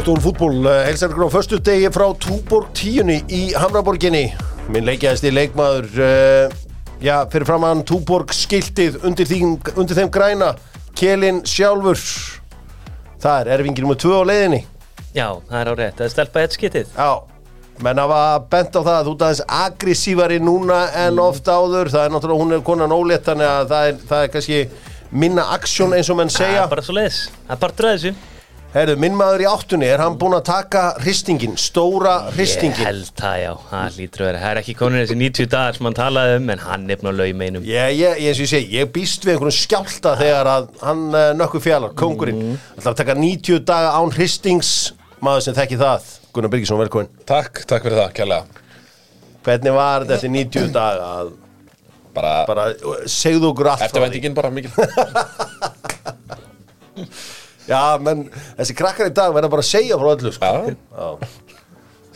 [0.00, 4.30] Dóttor fútból helsar ykkur á förstu degi frá Túborg 10 í Hamraborginni.
[4.72, 6.54] Minn leikjaðist í leikmaður uh,
[7.04, 10.48] já, fyrir framann Túborg skiltið undir, þín, undir þeim græna
[10.96, 12.00] Kjelin sjálfur.
[13.20, 14.62] Það er erfingir nummer 2 á leiðinni.
[15.12, 17.10] Já, það er á rétt, það er stelpa eitt skitið já,
[17.84, 18.24] menn hafa
[18.56, 22.46] bent á það að þú ert aðeins aggressívari núna en oft áður, það er náttúrulega
[22.46, 24.64] hún er konan ólétt þannig að það er, það er kannski
[25.12, 26.64] minna aksjón eins og menn Það segja.
[26.64, 28.12] er bara svo leiðis, það er bara dröðis
[28.70, 32.84] Herðu, minn maður í áttunni, er hann búinn að taka hristingin, stóra Ég hristingin?
[32.86, 35.88] held það já, það lítur að vera Það er ekki konin þessi 90 dagar sem
[35.88, 38.50] hann talaði um En hann er búin að lauma einum Ég, ég, eins og ég
[38.52, 42.54] segi, ég býst við einhvern skjálta þegar að hann uh, nökkur fjallar, kongurinn, Mm.
[42.78, 44.70] ætlar að taka 90 daga án hristings,
[45.18, 47.10] maður sem þekki það, Gunnar Birgisson, velkomin.
[47.26, 48.44] Takk, takk fyrir það, kærlega
[49.48, 51.10] Hvernig var þetta eftir 90 daga?
[51.24, 51.34] að
[52.14, 52.68] Bara, Bara,
[53.10, 54.66] segðu okkur allt frá því.
[57.70, 58.26] Já, menn,
[58.58, 60.50] þessi krakkar í dag verða bara að segja frá öllu, sko.
[60.74, 61.30] Já.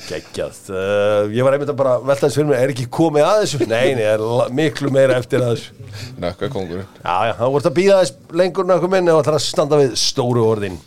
[0.05, 0.57] Geggjað.
[0.69, 3.61] Uh, ég var einmitt að bara velta þess fyrir mig, er ekki komið að þessu?
[3.71, 5.85] Nei, nei, er miklu meira eftir að þessu.
[6.21, 9.45] nökka kongurinn Já, já, þá voru að býða þess lengur nokkuð minni og það að
[9.47, 10.81] standa við stóru orðin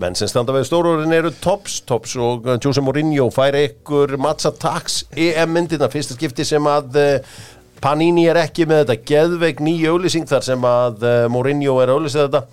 [0.00, 4.16] menn sem standa við stóru orðin eru Tops Tops og uh, Jose Mourinho færi ykkur
[4.22, 7.36] Matza Tax EM myndina fyrsta skipti sem að uh,
[7.84, 11.98] Panini er ekki með þetta geðveik nýja auðlýsing þar sem að uh, Mourinho er að
[11.98, 12.46] auðlýsa þetta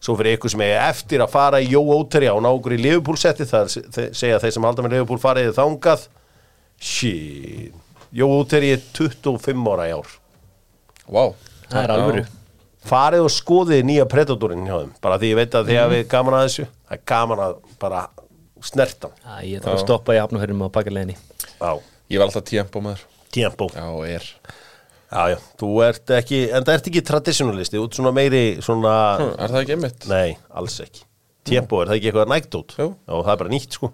[0.00, 3.16] svo fyrir ykkur sem er eftir að fara í Jó Óteri á nágur í Liverpool
[3.18, 6.06] setti þar se- segja þeir sem halda með Liverpool farið þangað.
[6.80, 7.74] Shit.
[8.14, 10.12] Jó Óteri er 25 ára í ár.
[11.08, 11.24] Vá.
[11.68, 12.22] Það er alvöru.
[12.88, 16.04] Farið og skoðið nýja Predatorinn hjá þeim bara því ég veit að því að við
[16.14, 16.66] gaman að þessu.
[16.88, 18.04] Það er gaman að bara
[18.64, 19.18] snerta hann.
[19.42, 21.16] Já, Ég þarf að stoppa í hafnahörnum á bakaleginni
[21.60, 21.72] á
[22.08, 23.04] Ég var alltaf tíampo með þér
[23.36, 24.24] tempo Já, og er
[25.12, 29.34] já, já, þú ert ekki, en það ert ekki traditionalisti, út svona meiri svona, Hm,
[29.38, 30.08] Er það ekki einmitt?
[30.08, 31.04] nei, alls ekki.
[31.48, 32.90] Tempo, er það ekki eitthvað nægt út Jú.
[33.08, 33.92] já, það er bara nýtt sko.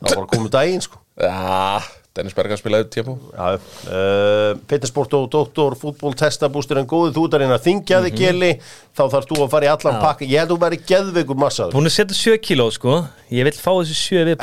[0.00, 0.98] Það bara komið daginn sko.
[1.20, 1.82] Já,
[2.16, 7.34] Dennis Bergan spilaði tíampo Já, uh, Petersport og Doktor fútból testabústur en góði þú ert
[7.36, 8.48] að reyna að þingja þig geli,
[8.96, 10.00] þá þarfst þú að fara í allan Já.
[10.02, 11.76] pakka, ég held þú væri geðveikur massaður.
[11.78, 12.96] Hún er setja 7 kíló sko.
[13.30, 14.40] Ég vil fá þessu 7 Ert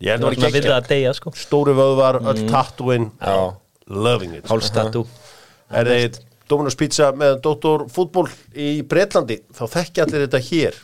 [0.00, 3.36] ég held Það þú var að deyja sko stóru vöðvar, öll tattúin Já.
[3.86, 5.04] loving it Hálstatú
[5.70, 6.18] er þið
[6.48, 7.86] Dominos Pizza með Dr.
[7.88, 10.74] Fútból í Breitlandi þá þekki allir þetta hér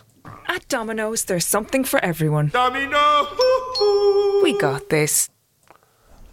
[0.50, 2.50] At Domino's, there's something for everyone.
[4.42, 5.28] We got this.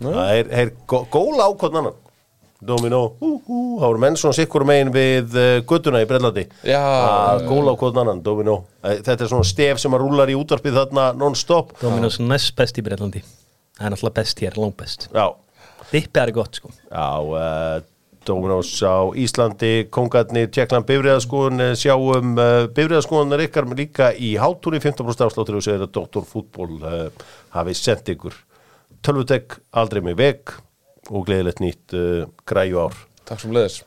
[0.02, 1.98] það er, er gó, góla ákvæðan annan
[2.58, 6.80] Domino, hú, hú, þá eru menn svona sikkur megin við uh, göttuna í Breitlandi Já.
[6.82, 8.56] að góla ákvæðan annan, Domino.
[8.82, 11.76] Eh, þetta er svona stef sem að rúlar í útvarpið þarna non-stop.
[11.84, 13.22] Dominos næst best í Breitlandi
[13.78, 15.06] Það er náttúrulega best hér, langt best.
[15.14, 15.28] Já,
[15.92, 16.74] Dippið er gott sko.
[16.90, 17.78] Já, uh,
[18.26, 25.62] Dominos á Íslandi, Kongarnir, Tjekkland, Bifriðaskóðun, sjáum uh, Bifriðaskóðunar ykkar líka í hátúri 15% afsláttur
[25.62, 26.26] og segir að Dr.
[26.26, 28.34] Fútból uh, hafi sendt ykkur
[29.06, 30.58] tölvutek, aldrei með veg
[31.10, 32.96] og gleðilegt nýtt uh, græju ár.
[33.28, 33.82] Takk sem leiðis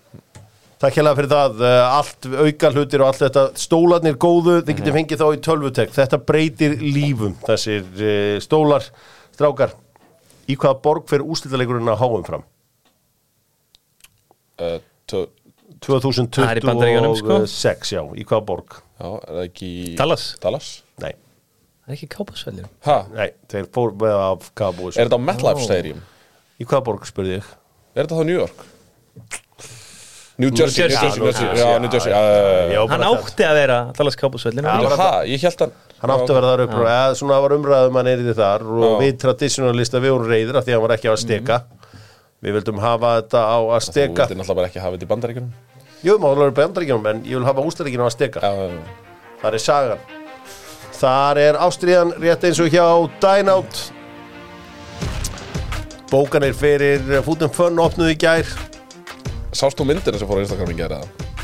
[0.80, 4.94] Takk hérlega fyrir það, uh, allt auka hlutir og allt þetta, stólarnir góðu, þið getur
[4.96, 8.86] fengið þá í tölvutek, þetta breytir lífum, þessir uh, stólar,
[9.36, 9.74] strákar,
[10.48, 12.46] í hvaða borg fyrir úslitaleikurinn að háum fram?
[14.60, 14.78] uh,
[15.10, 15.26] tö-
[15.80, 17.36] Það er í Bandaríkjunum, sko.
[17.40, 18.74] 2026, já, í hvaða borg?
[19.00, 19.68] Já, er það ekki
[20.00, 20.24] Dallas.
[20.42, 20.70] Dallas?
[21.00, 21.12] Nei,
[21.84, 22.96] Það er ekki kápasvellir Ha?
[23.14, 26.02] nei, þeir fór með af Cowboys Er þetta á MetLife Stadium?
[26.60, 27.52] Í hvaða borg, spurði ég?
[27.96, 28.66] Er þetta þá New York?
[30.40, 32.12] New Jersey, New Jersey, New Jersey, já, New Jersey,
[32.72, 34.16] já, Hann átti að vera Dallas
[35.28, 38.08] ég held hann Hann átti að vera þar upp og eða svona var umræðum hann
[38.08, 38.92] er í þar og Já.
[39.02, 41.58] við traditionalista við vorum reyðir af því að hann var ekki á að steka.
[42.40, 44.24] Við vildum hafa þetta á að Þú steka.
[44.24, 45.50] vildi náttúrulega bara ekki hafa þetta í bandaríkjunum.
[46.00, 48.40] Jú, maður er bandaríkjunum en ég vil hafa úsleikinu á að steka.
[48.40, 49.10] Já, já, já.
[49.42, 49.98] Það er sagan.
[51.00, 52.86] Þar er ástriðan rétt eins og hjá
[53.20, 53.82] Dynout
[56.10, 58.48] Bókanir fyrir Fútum Fun opnuðu í gær.
[59.54, 60.98] Sást þú myndina sem fór á Instagram í gera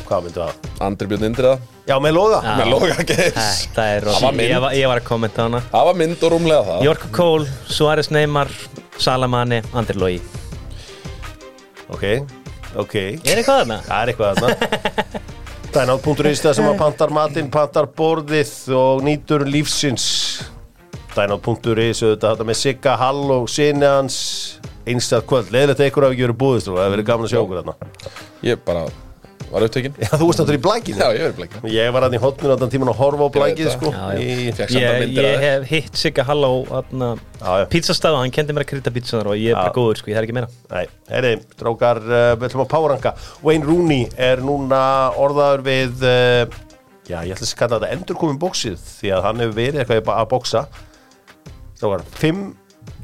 [0.07, 0.67] Hvað myndi það?
[0.87, 1.55] Andri Björn Indriða
[1.89, 2.37] Já, með loga.
[2.45, 2.53] Já.
[2.61, 4.47] Með loga geis Þetta er Það var mynd.
[4.51, 5.61] ég, var- ég var að kommenta á hana.
[5.73, 6.85] Það var mynd og rúmlega það.
[6.87, 8.51] Jorko Kól, Suárez Neymar
[9.03, 10.21] Salamani, Andri Lógi
[11.91, 12.05] Ok,
[12.77, 12.95] ok.
[13.27, 13.81] Er eitthvað þarna?
[13.87, 15.23] Það er eitthvað þarna.
[15.77, 20.07] Dynout.is það sem að pantar matinn, pantar borðið og nýtur lífsins.
[21.15, 24.19] Dynout.is auðvitað þetta með Sigga Hall og sinni hans
[24.87, 27.43] einstað kvöld, leiðilegt eitthvað að ekki verið búðist og það hefur verið gaman að sjá
[27.43, 27.77] okkur þarna.
[28.47, 28.87] Ég bara
[29.51, 29.95] var upptekinn.
[30.01, 32.55] Já, þú veist náttúrulega í blækinu Já, ég verið bleikina Ég var hann í hotninu
[32.57, 33.93] allan tíman að horfa á blækið veit sko.
[33.93, 36.01] Í, Ég, ég að hef hitt
[36.81, 37.67] atna, Já, já.
[37.71, 40.19] pizzastað og hann kendi mér að krydda pizzanar og ég er bara góður sko, ég
[40.19, 40.51] þarf ekki meira.
[40.73, 43.13] Nei, heyri, strákar, uh, við ætlum að páranka
[43.47, 44.81] Wayne Rooney er núna
[45.15, 46.57] orðaður við uh,
[47.07, 50.29] Já, ég ætla að kalla þetta endurkomin bóksið Því að hann hefur verið eitthvað að
[50.33, 50.65] bóksa
[51.77, 52.43] Strákar, fimm,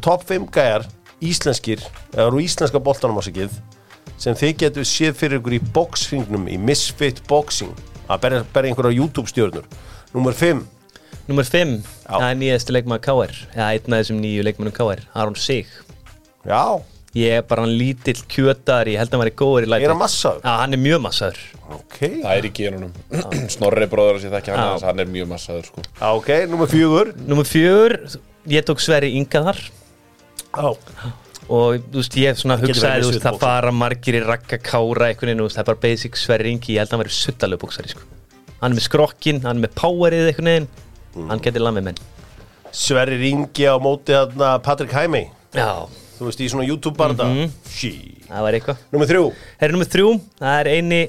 [0.02, 0.88] top 5 gæjar
[1.22, 1.82] Íslenskir,
[2.12, 3.54] eða eru íslenska boltanum á sigið
[4.22, 7.72] sem þið getur séð fyrir ykkur í bóksfingnum í Misfit Boxing
[8.10, 9.66] að berja, berja einhverja YouTube stjörnur
[10.14, 10.62] Númer 5
[11.28, 12.16] Númer 5, Já.
[12.19, 15.69] það er nýjasti leikmaður KR Já, einn af þessum nýju leikmannum KR Aron Sig.
[16.46, 16.64] Já,
[17.12, 19.84] Ég er bara hann lítill kjötar, ég held að hann væri góður í læti.
[19.84, 20.38] Er hann massaður?
[20.46, 21.40] Já, hann er mjög massaður.
[21.76, 22.94] Ok, Það er í genunum.
[23.52, 24.64] Snorri bróður að sé þekki hann Já.
[24.70, 25.84] aðeins, Hann er mjög massaður sko.
[26.08, 27.98] Ok, númer 4 Númer 4,
[28.54, 29.60] ég tók Sverri Inga þar
[30.52, 30.69] Já,
[31.49, 35.08] og þú veist, ég svona Það verið hugsaði, veist, það fara margir í rakka kára
[35.40, 37.88] þú veist, það er bara basic Sverri Ingi, ég held að hann væri suttalegu bóksari,
[37.93, 38.00] sko.
[38.60, 40.69] Hann er með skrokkin, hann er með powerið einhvern veginn.
[41.16, 41.28] Mm.
[41.32, 41.99] Hann getur lamið menn.
[42.72, 45.84] Sverri Ringi á móti þarna Patrik Hæmi Já,
[46.16, 48.28] Þú veist, í svona YouTube barða mm Mhm.
[48.28, 48.76] það var eitthvað.
[48.93, 49.25] Númer þrjú.
[49.60, 50.08] Herri nummer þrjú,
[50.40, 51.00] það er eini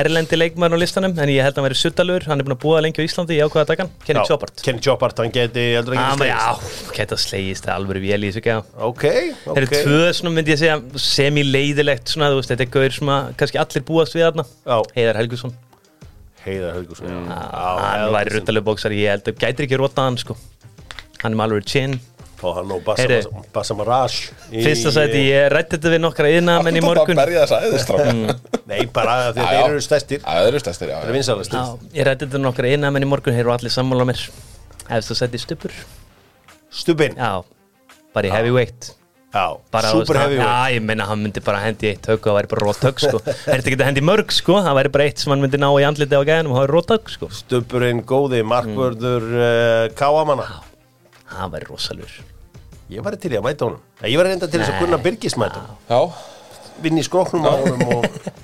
[0.00, 2.62] erlendi leikmann á listanum en ég held að hann væri suttalugur, hann er búin að
[2.64, 6.14] búa lengi á Íslandi ég ákvaða dagan, Kenny Chopart Kenny Chopart, hann geti heldur Ah,
[6.16, 8.56] ekki Já, geta slegist, það er alveg vel í þessu ekki
[8.90, 9.04] Ok,
[9.46, 9.58] ok.
[9.58, 13.60] Herri tvö, svona myndi ég segja, semi-leiðilegt svona, veist, þetta er gaur sem að kannski
[13.62, 14.46] allir búast við þarna.
[14.66, 14.78] Já.
[14.98, 15.54] Heiðar Helgusson,
[16.44, 17.28] Heiðar Haugursson mm.
[17.30, 20.36] Já, hann væri ruttalegu bóksari, ég held að gætir ekki rotað hann, sko.
[21.22, 21.94] Hann er með alveg chin.
[22.40, 23.22] Fá hann og Bassa, Heyri.
[23.24, 27.16] Bassa, Bassa Marage í- Fyrsta sæti, ég rætti þetta við nokkra yðnaðamenn í morgun.
[27.16, 29.64] Berja þess að eðistrá Nei, bara því að Já, þeir já.
[29.68, 30.20] eru stærstir.
[30.24, 31.16] Það eru stæstir, já Það eru já.
[31.18, 34.22] vinsalastir Já, ég rætti þetta nokkra yðnaðamenn í morgun, þeir eru allir sammála mér.
[34.84, 35.74] Eftir að sæti stupur
[36.74, 37.32] Stubin Já,
[38.16, 38.90] bara í heavyweight.
[39.34, 39.44] Já,
[39.74, 42.28] bara, þú super veist, heavy Já, ég meina hann myndi bara hendi eitt högg og
[42.30, 43.20] það væri bara rót högg sko.
[43.26, 44.58] Það er ekki að hendi mörg sko?
[44.62, 46.74] Það væri bara eitt sem hann myndi ná í andliti á gæðinum og það væri
[46.76, 47.30] rót högg sko.
[47.40, 50.46] Stubburinn góði, markvörður uh, Káamanna
[51.34, 52.14] Það væri rosalur
[52.94, 53.82] Ég var til í að mæta honum.
[54.06, 55.82] Ég var reynda til þess að kunna Birgis mæta honum.
[55.88, 56.00] Já,
[56.84, 58.04] Vinn í skróknum á honum og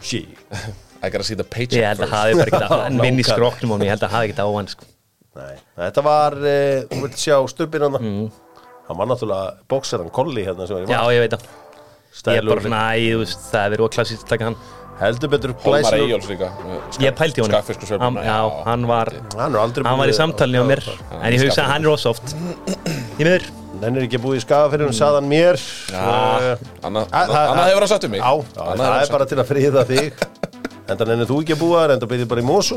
[0.00, 0.22] Sí
[1.02, 3.28] I gotta see the Ég paycheck held að hafi bara vinn í Nákvæmlega.
[3.32, 4.84] skroknum og ég held að hafi ekki á hann sko.
[5.40, 8.26] Nei, þetta var, uh, þú vilt sjá stubbin hann Mm.
[8.90, 11.44] Hann var náttúrulega bóksaran Kolli hérna sem var í Já, ég veit það.
[12.34, 14.56] Ég er bara svona, æ, þú veist, það er verið óklassist að taka hann.
[15.00, 16.08] Heldur betur Hólmar glæsilegur.
[16.10, 16.48] Eyjóls líka
[17.06, 17.54] Ég pældi í honum.
[17.54, 20.82] Skaffisku Hann- sveifluna Já, hann var Hann er aldrei Hann var í samtalni á mér.
[21.22, 22.34] En ég hugsa að hann er ósoft
[23.16, 23.46] Í miður
[23.80, 25.56] Nennir ekki að búið í skafa fyrir hún saðan mér.
[25.88, 28.20] Já, Eh, annað að- að- annað hefur hann sagt um mig.
[28.20, 30.12] Já, það er bara til að friða þig.
[30.90, 32.74] Enda nennir þú ekki að búa þar, enda byrðið bara í mósu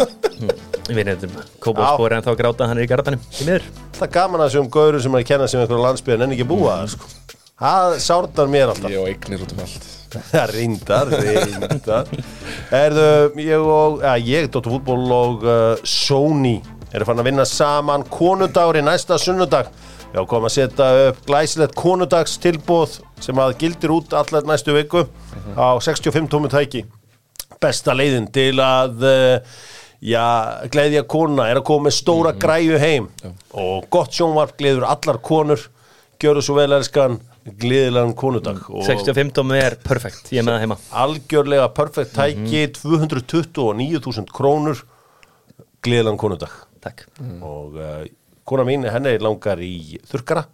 [0.85, 1.31] Við nefndum
[1.63, 3.63] Kópóspor en þá gráta hann er í garðanum Í miður.
[3.97, 6.45] Það er gaman að þessum gaurum sem er að kenna sem einhverju landsbyðan nennir ekki
[6.45, 7.09] að búa sko.
[7.63, 8.91] Það sárnar mér alltaf.
[8.93, 9.89] Ég og eignir út um allt.
[10.29, 12.13] Það reyndar, reyndar.
[12.83, 13.07] Erðu,
[13.41, 16.59] ég og, ja, ég, Dóttur fútból og uh, Sony
[16.93, 19.71] eru fann að vinna saman konundagur í næsta sunnudag
[20.13, 25.07] Já, kom að setja upp glæsilegt konundags tilbúð sem að gildir út allar næstu viku
[25.57, 26.83] á 65 tómi tæki.
[27.63, 29.57] Besta leiðin til að uh,
[30.05, 30.25] já,
[30.69, 33.07] gleðja konuna er að koma með stóra græju heim.
[33.57, 35.65] Og gott sjónvarp gleður allar konur.
[36.21, 37.17] Gjöru svo vel elskan.
[37.43, 40.29] Gleðilegan konundag og 65 tómi er perfekt.
[40.31, 40.77] Ég með það heima.
[41.01, 44.85] Algjörlega perfekt tæki 229.000 krónur.
[45.83, 47.05] Gleðilegan konundag Takk.
[47.41, 48.03] Og uh,
[48.45, 50.45] kona mín, henni langar í þurkara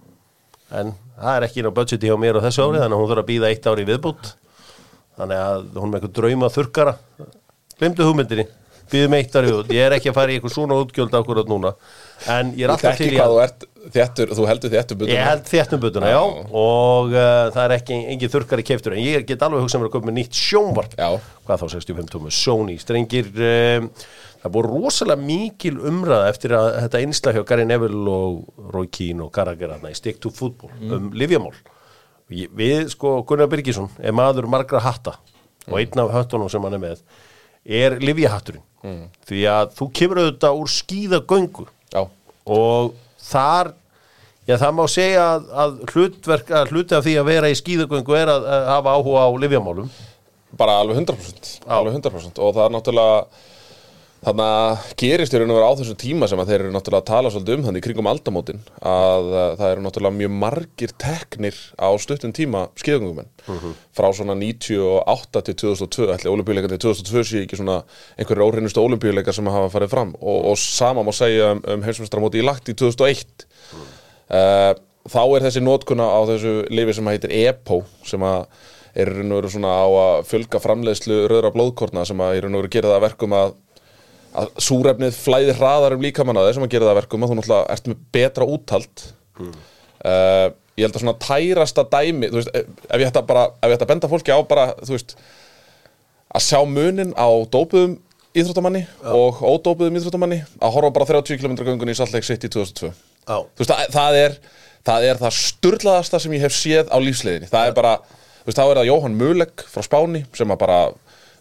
[0.79, 3.11] en það er ekki inn á budgeti hjá mér á þessu ári þannig að hún
[3.11, 4.31] þarf að býða eitt ári viðbútt
[5.19, 6.93] þannig að hún með eitthvað drauma þurkara
[7.79, 8.45] glemdu hugmyndinni
[8.91, 11.49] býðum eitt ári í viðbútt, ég er ekki að fara í eitthvað svona útgjöld akkurat
[11.51, 11.73] núna.
[12.29, 15.23] En ég er alltaf til í að þú ert þéttur Þú heldur þéttur butum Ég
[15.23, 16.19] held þéttnubutuna, já,
[16.59, 19.89] og uh, það er ekki engin þurkar í keiftur en ég get alveg hugsað mér
[19.89, 20.97] að koma með nýtt sjónvarp.
[20.99, 21.09] Já.
[21.47, 23.89] hvað þá 65 tómu Sony strengir um,
[24.43, 29.25] það búið rosalega mikil umræða eftir að þetta einsla hjá Gary Neville og Roy Keane
[29.25, 31.55] og þarna í Stick to Football um livjamál
[32.29, 35.17] við, sko, Gunnar Birgisson er maður margra hatta
[35.69, 37.01] og einn af höttunum sem hann er með
[37.65, 38.65] er livjahatturinn
[39.27, 41.65] því að þú kemur auðvitað úr skíðagöngu.
[41.91, 42.01] Já,
[42.47, 42.93] og
[43.27, 43.73] þar
[44.47, 48.15] já það má segja að, að hlutverk að hluti af því að vera í skíðagöngu
[48.17, 49.91] er að, að hafa áhuga á livjamálum
[50.57, 53.19] bara alveg 100% Alveg 100% Og það er náttúrulega
[54.19, 57.03] Þannig að gerist í raun og vera á þessum tíma sem að þeir eru náttúrulega
[57.05, 58.57] að tala svolítið um þannig kringum aldamótin
[58.91, 63.29] að uh, það eru náttúrulega mjög margir teknir á stuttum tíma skíðagöngumenn.
[63.95, 67.77] Frá svona 98 til 2002 ætli olimpíuleikandi 2002 sé ekki svona
[68.19, 70.11] einhverjir óhreinustu olimpíuleikar sem hafa farið fram.
[70.19, 73.47] Og, og sama má segja um, um heimsmestramóti í lagt í 2001
[74.35, 74.75] uh,
[75.07, 78.43] þá er þessi nótkuna á þessu lifi sem heitir EPO sem að
[78.97, 82.43] er í raun og veru svona á að fjölga framleiðslu rauðra blóðkorna sem að í
[82.43, 83.53] raun og veru gera það að verkum að,
[84.37, 87.31] að súrefnið flæði hraðar um líkamann á þeir sem að gera það að verkum að
[87.31, 89.05] þú náttúrulega ert með betra úthald.
[89.39, 90.47] Uh,
[90.79, 93.75] ég held að svona tærasta dæmi þú veist, ef ef ég ætta bara ef ég
[93.75, 95.15] ætta að benda fólki á bara, þú veist
[96.29, 97.97] að sjá munin á dópuðum
[98.37, 102.47] íþróttamanni og ódópuðum íþróttamanni að horfa bara á 30 km göngunni í Salt Lake City
[102.51, 103.37] 2002 Já.
[103.41, 104.37] þú veist, það, það er
[104.87, 107.49] það er það sturlaðasta sem ég hef séð á lífsleiðinni.
[107.51, 107.93] Það er bara,
[108.41, 110.79] þú veist, þá er það Jóhann Möleg frá Spáni sem að bara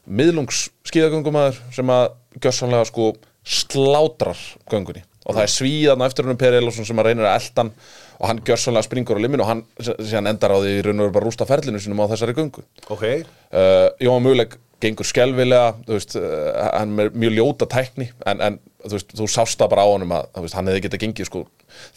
[0.08, 2.08] miðlungs skíðagöngumæður sem að
[2.42, 3.12] gjörsamlega sko
[3.48, 4.40] slátrar
[4.70, 5.04] göngunni.
[5.28, 7.72] Og það er svíðan eftir hennum Per Elosson sem að reynir að eldan
[8.18, 11.16] og hann gjörsamlega springur á liminu og hann endar á því í raun og veru
[11.18, 12.64] bara rústa ferlinu sinum á þessari göngu.
[12.88, 18.42] Ok, uh, Jóhann Möguleik gengur skelvilega þú veist, uh, hann er mjög ljóta tækni en,
[18.46, 21.30] en þú, veist, þú sást það bara á honum að veist, hann hefði getað gengið
[21.30, 21.42] sko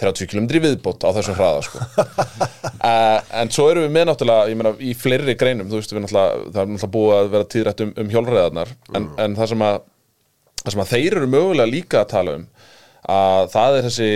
[0.02, 1.84] 30 km viðbót á þessum hraða sko.
[1.86, 6.74] uh, en svo erum við með náttúrulega ég meina í fleiri greinum veist, það er
[6.74, 9.82] náttúrulega búið að vera tíðrætt um, um hjólreiðarnar en, en það sem að
[10.62, 12.46] það sem að þeir eru mögulega líka að tala um
[13.12, 14.10] að það er þessi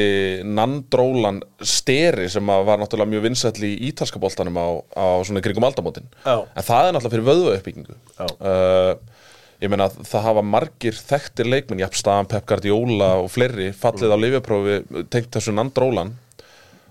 [0.46, 6.06] nandrólan steri sem var náttúrulega mjög vinsæll í ítalska boltanum á, á svona kringum aldamótin
[6.22, 6.46] Já.
[6.46, 8.28] en það er náttúrulega fyrir vöðu uppbyggingu Já.
[8.30, 9.16] uh,
[9.64, 14.18] ég meina það hafa margir þekktir leikmenn, Japp Staðan, Pep Guardiola og fleiri fallið á
[14.22, 14.78] lifjaprófi
[15.10, 16.14] tengt þessu nandrólan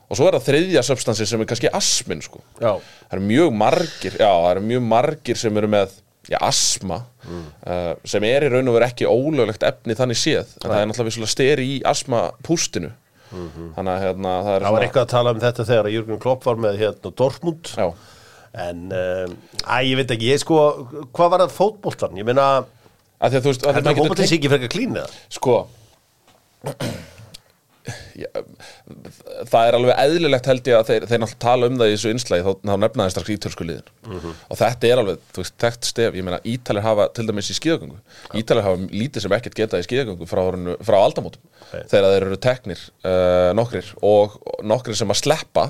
[0.08, 2.42] og svo er það þriðja substansi sem er kannski asmin sko.
[2.58, 5.94] það eru mjög margir já, það eru mjög margir sem eru með
[6.26, 10.68] já, asma uh, sem er í raun og veru ekki ólöglegt efni þannig séð, en
[10.68, 12.92] það er náttúrulega vissulega steri í asma pústinu
[13.34, 16.20] þannig að hérna, það er það var eitthvað að tala um þetta þegar að Jürgen
[16.22, 17.72] Klopp var með hérna Dortmund.
[17.74, 17.88] Já,
[18.54, 19.32] En, um,
[19.66, 20.58] æ, ég veit ekki, ég sko,
[21.10, 22.12] hvað var það fótboltan?
[22.20, 22.44] Ég meina,
[23.18, 25.00] að því að þú veist að heldur maður að getur fótboltan sé ekki frekar klín
[25.00, 25.08] eða?
[25.34, 25.56] Sko
[28.16, 28.28] Já,
[29.50, 32.12] það er alveg eðlilegt held ég að þeir, þeir náttúrulega tala um það í þessu
[32.14, 33.90] innslægi þá, þá nefnaði strax ítölsku liðin.
[34.48, 36.16] Og þetta er alveg, þú veist, þekkt stef.
[36.16, 37.98] Ég meina, Ítalir hafa til dæmis í skíðagöngu.
[38.40, 40.42] Ítalir hafa lítið sem ekkert getað í skíðagöngu frá,
[40.88, 45.66] frá aldamótum þegar þeir eru teknir uh, nokkrir og nokkrir sem að sleppa.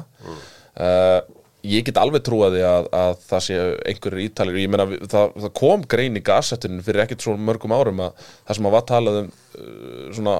[0.78, 1.18] Uh,
[1.64, 3.58] ég get alveg trúaði að, að það sé
[3.90, 4.62] einhverjir ítalir.
[4.62, 8.58] Ég meina, það, það kom grein í gassettinu fyrir ekkert svo mörgum árum að það
[8.60, 10.38] sem að var talað um uh, svona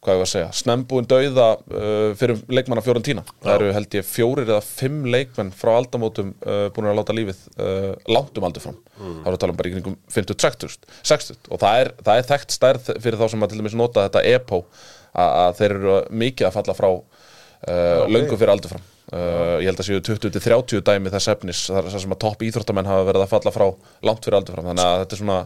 [0.00, 4.06] hvað ég var að segja, snembúin dauða uh, fyrir leikmanna Fiorentína það eru held ég
[4.08, 8.64] fjórir eða fimm leikmenn frá aldamótum uh, búin að láta lífið uh, langt um aldur
[8.64, 10.78] fram það voru að tala um bara í kringum 50-60
[11.12, 14.06] 60 og það er, það er þekkt stærð fyrir þá sem að til dæmis nota
[14.08, 14.64] þetta EPO
[15.12, 18.88] að, þeir eru mikið að falla frá uh, löngu fyrir aldur fram.
[19.10, 22.90] Uh, ég held að séu 20-30 dæmi þess efnis þar þar sem að topp íþróttamenn
[22.90, 23.66] hafa verið að falla frá
[24.06, 24.68] langt fyrir aldur fram.
[24.70, 25.40] Þannig að þetta er svona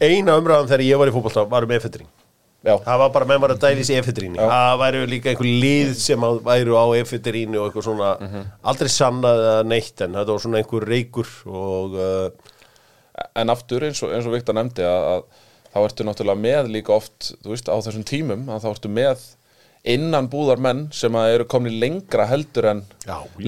[0.00, 2.08] Eina umræðan þegar ég var í fótbolta var um F-fitring.
[2.64, 3.90] Já, Það var bara menn var að dælis.
[4.36, 4.46] Já.
[4.50, 8.46] Það væru líka einhver lið sem að væru á F-fitringi og eitthvað svona, Mhm.
[8.64, 12.30] aldrei sannað eða neitt en þetta var svona einhver reykur og uh,
[13.36, 15.22] en aftur eins og, eins og Viktor nefndi að, að
[15.74, 19.26] þá ertu náttúrulega með líka oft þú veist, á þessum tímum að þá ertu með
[19.84, 22.80] innan búðar menn sem að eru komni lengra heldur en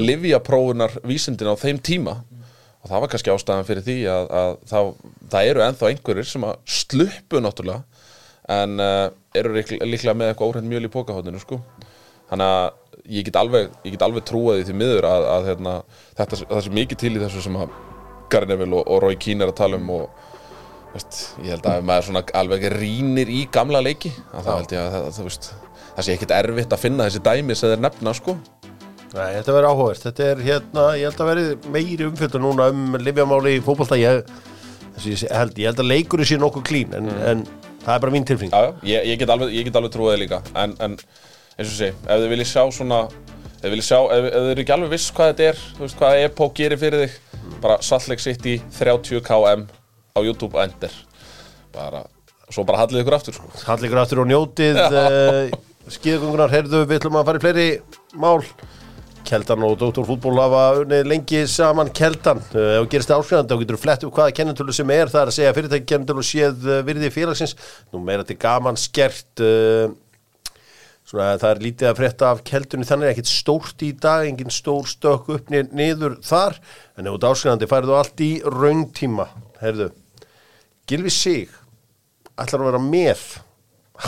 [0.09, 2.15] livjaprófunar vísindin á þeim tíma
[2.83, 4.89] og það var kannski ástæðan fyrir því að, að það,
[5.35, 7.83] það eru ennþá einhverjir sem að sluppu náttúrulega
[8.51, 9.09] en uh,
[9.39, 11.61] eru líklega, með eitthvað óhreint mjöl í pókahóttinu sko.
[12.31, 13.73] þannig að ég get alveg,
[14.03, 15.73] alveg trúaði því miður að, að hérna,
[16.19, 17.75] þetta, það sé mikið til í þessu sem að
[18.33, 20.07] Gary Neville og, og Roy Keane er að tala um og
[20.95, 24.83] veist, ég held að ef maður svona alveg rínir í gamla leiki þá held ég
[24.83, 25.49] að það, það, veist,
[25.97, 28.37] það sé ekkit erfitt að finna þessi dæmi sem þeir nefna sko.
[29.13, 30.05] Nei, þetta verður áhugavert.
[30.07, 33.99] Þetta er hérna, ég held að verði meiri umfjöldur núna um livjamáli í fótbolta.
[34.01, 34.23] Ég,
[34.95, 37.43] þessi, ég, held, ég held að leikurinn sé nokkuð klín en, en
[37.83, 38.55] það er bara mín tilfinning.
[38.55, 40.97] Já, ég, ég get alveg, ég get alveg trúið líka en, en
[41.59, 44.51] eins og sé, ef þið viljið sjá svona ef þið viljið sjá, ef, ef þið
[44.53, 47.17] eru ekki alveg viss hvað þetta er, þú veist hvað EPO gerir fyrir þig
[47.63, 49.67] bara Salt Lake City 30 km
[50.13, 50.95] á YouTube og ender
[51.73, 52.05] bara,
[52.53, 53.49] svo bara hallið ykkur aftur sko.
[53.67, 55.55] Halligur aftur og njótið uh,
[55.97, 57.69] skíðagöngunar, heyrðu, við ætlum að fara í fleiri
[58.21, 58.37] mál
[59.27, 60.03] Keldan og Dr.
[60.07, 61.91] Fútból hafa unnið lengi saman.
[61.95, 65.23] Keldan, ef þú gerist áskjönd þá getur þú flett upp hvaða kennintölu sem er það
[65.23, 67.55] er að segja fyrirtæki kennintölu séð uh, virði félagsins.
[67.95, 69.93] Nú meira til gaman skert uh,
[71.09, 74.87] svona það er lítið að frétta af Keldunni þannig ekkit stórt í dag engin stór
[74.91, 76.59] stök upp ni- niður þar.
[76.99, 79.29] En ef þú áskjöndandi færðu allt í rauntíma,
[79.63, 79.91] heyrðu
[80.91, 81.53] Gilvi Sig
[82.37, 83.21] ætlar að vera með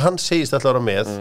[0.00, 1.14] hann segist ætlar að vera með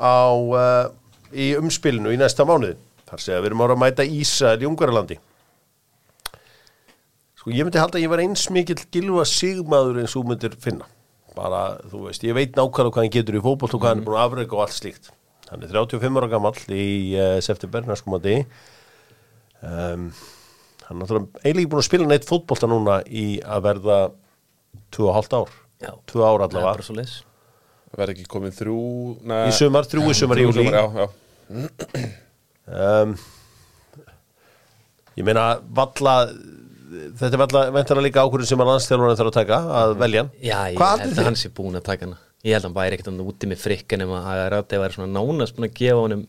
[0.00, 0.86] á uh,
[1.32, 2.78] í umspilinu í næsta mánuði
[3.12, 5.20] þar segja við erum ára að mæta Ísrael í Ungarlandi
[7.42, 10.86] sko ég myndi halda að ég var eins mikill Gilva Sigmaður eins og myndir finna.
[11.34, 14.06] Bara þú veist, ég veit nákvæmlega hvað hann getur í fótbolt og hvað hann er
[14.06, 15.10] búin að afrega og allt slíkt.
[15.48, 18.36] Hann er 35 ára gamall í uh, september næskumandi
[19.64, 20.06] um,
[20.86, 23.98] hann er náttúrulega eiginlega ekki búin að spila neitt fótbolta núna í að verða
[24.94, 25.54] 2,5 ár.
[25.82, 25.92] Já.
[26.14, 27.06] 2 ár Það er bara allavega
[27.92, 28.82] verði ekki komið þrjú
[29.28, 31.06] nei, í sumar, þrjú í sumar í júli já, já.
[32.66, 33.14] Um,
[35.18, 36.16] ég meina valla
[36.92, 40.30] þetta er valla veintilega líka ákvörðin sem að landstjálfurinn þarf að taka að velja hann
[40.38, 42.78] Já, ég Hvað held að hann sé búin að taka hana Ég held að hann
[42.78, 46.24] væri ekkert úti með frikka nema að Rati væri svona nánast búin að gefa honum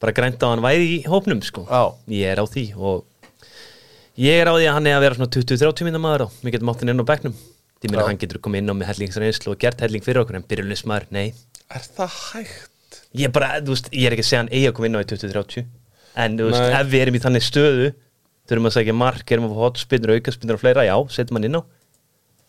[0.00, 1.66] bara grænt á að hann væri í hópnum sko.
[1.68, 1.82] Já.
[2.12, 3.04] Ég er á því og
[4.20, 6.84] ég er á því að hann er að vera svona 20-30 minna maður og átt
[6.84, 7.08] hann inn á
[7.80, 8.08] Ég meina Já.
[8.10, 11.32] hann getur komið inn á með hellingsreynslu og gert helling fyrir okkur en byrjulismar, nei
[11.72, 12.69] er það hægt?
[13.18, 15.08] Ég bara, veist, ég er ekki að segja hann eigi að koma inn á í
[15.10, 15.66] 20-30
[16.24, 17.88] en veist, ef við erum í þannig stöðu
[18.50, 21.58] þurfum að segja mark, erum að fá hotspinnur aukaspinnur og fleira, já, setjum hann inn
[21.58, 21.62] á.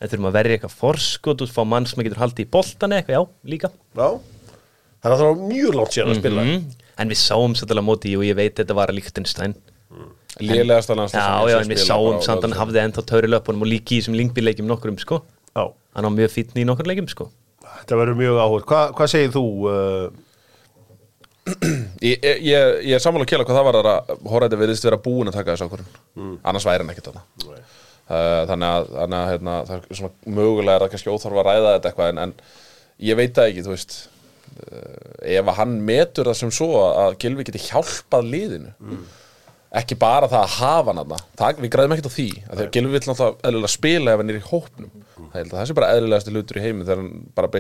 [0.01, 3.19] En þurfum að verja eitthvað forskot og fá mann sem getur haldið í boltan eitthvað,
[3.19, 3.69] já, líka.
[3.97, 4.07] Já,
[5.01, 6.45] það er náttúrulega mjög langt síðan að spila.
[6.47, 6.63] Mm.
[7.01, 9.53] en við sáum svolítið móti og ég veit þetta var að Líktenstein
[10.39, 13.97] lélegasta landslið já, já, en við sáum samt hann hafði ennþá töri löpunum og líki
[13.97, 15.21] í þessum linkbíleikjum nokkrum, sko.
[15.51, 15.65] Já,
[15.97, 17.27] hann á mjög fítni í nokkur leikjum, sko.
[17.81, 19.43] Þetta verður mjög áhuga Hva, Hvað segir þú?
[19.65, 20.30] Uh,
[22.01, 25.29] Ég, ég, ég, er sammála að kjela hvað það var að Hórætti veriðist vera búin
[25.29, 26.35] að taka þessu ákvörðun.
[26.49, 27.23] Annars væri hann ekkert þarna.
[28.11, 31.45] Uh, þannig að, þannig að hérna, það er svona mögulega er það kannski óþarf að
[31.47, 32.33] ræða þetta eitthvað en, en
[33.07, 37.45] ég veit það ekki, þú veist uh, ef hann metur það sem svo að Gilvi
[37.47, 38.73] geti hjálpað liðinu
[39.79, 42.27] ekki bara það að hafa hann það, við græðum ekkert á því
[42.75, 44.91] Gilvi vill náttúrulega eðlilega spila ef hann er í hópnum.
[45.31, 47.53] Að það sé bara eðlilegasti hlutur í heimi þegar hann bara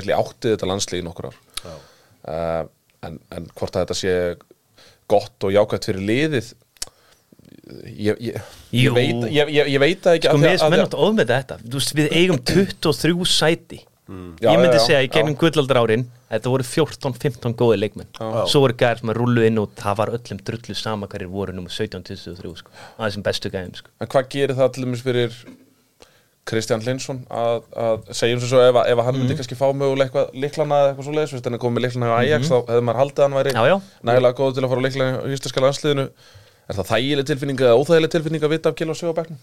[3.07, 4.15] en, en hvort að þetta sé
[5.11, 6.51] gott og jákvæmt fyrir liðið
[7.85, 8.41] ég, ég,
[8.75, 11.37] ég, veit, ég, ég, ég veit það ekki sko, mér að- að- átt að ofmeta
[11.41, 11.57] þetta.
[11.65, 13.81] Þú veist, við eigum 23 sæti.
[14.11, 15.39] Já, ég myndi já, já, segja í gegnum já.
[15.39, 18.09] gullaldar árin þetta voru 14-15 góði leikmenn.
[18.51, 21.55] Svo voru gæðir sem að rullu inn og það var öllum drullu sama hverjir voru
[21.55, 22.73] nummer 17-23 sko.
[22.97, 23.93] að þessum bestu gæðum sko.
[24.03, 25.37] En hvað gerir það til dæmis fyrir
[26.49, 29.21] Kristján Hlinsson að, að segjum sem svo ef, að- ef að hann Mhm.
[29.21, 32.17] myndi kannski fá eitthvað liklana eða eitthvað svo leiðis, hann er komið með liklana á
[32.21, 33.59] Ajax þá hefði maður haldið að hann væri Mhm.
[33.61, 33.81] Já, já.
[34.03, 36.09] nægilega góð til að fara á liklana í íslenska landsliðinu
[36.71, 39.37] Er það þægileg tilfinning eða óþægileg tilfinning að vita af Gil og á bekknum?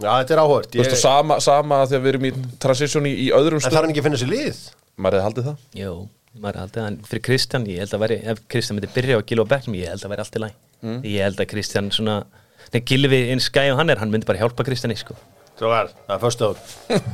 [0.00, 3.12] Já, þetta er áhört Þú veist, og sama, sama þegar við erum í transition í,
[3.26, 4.60] í öðrum En þarf stöðum hann ekki að finna sér lið?
[4.98, 5.92] Maður hefði haldið það Jú,
[6.40, 9.26] maður er haldið en fyrir Kristján, ég held að veri ef Kristján myndi byrja á
[9.26, 11.02] Gilva Becknum, ég held að veri allt í læg Mm.
[11.04, 12.24] ég held að Kristján svona
[12.72, 15.14] Nei, Gilvi eins skæði og hann er, hann myndi bara hjálpa Kristjáni sko.
[15.60, 16.60] Strókar, það er förstu ár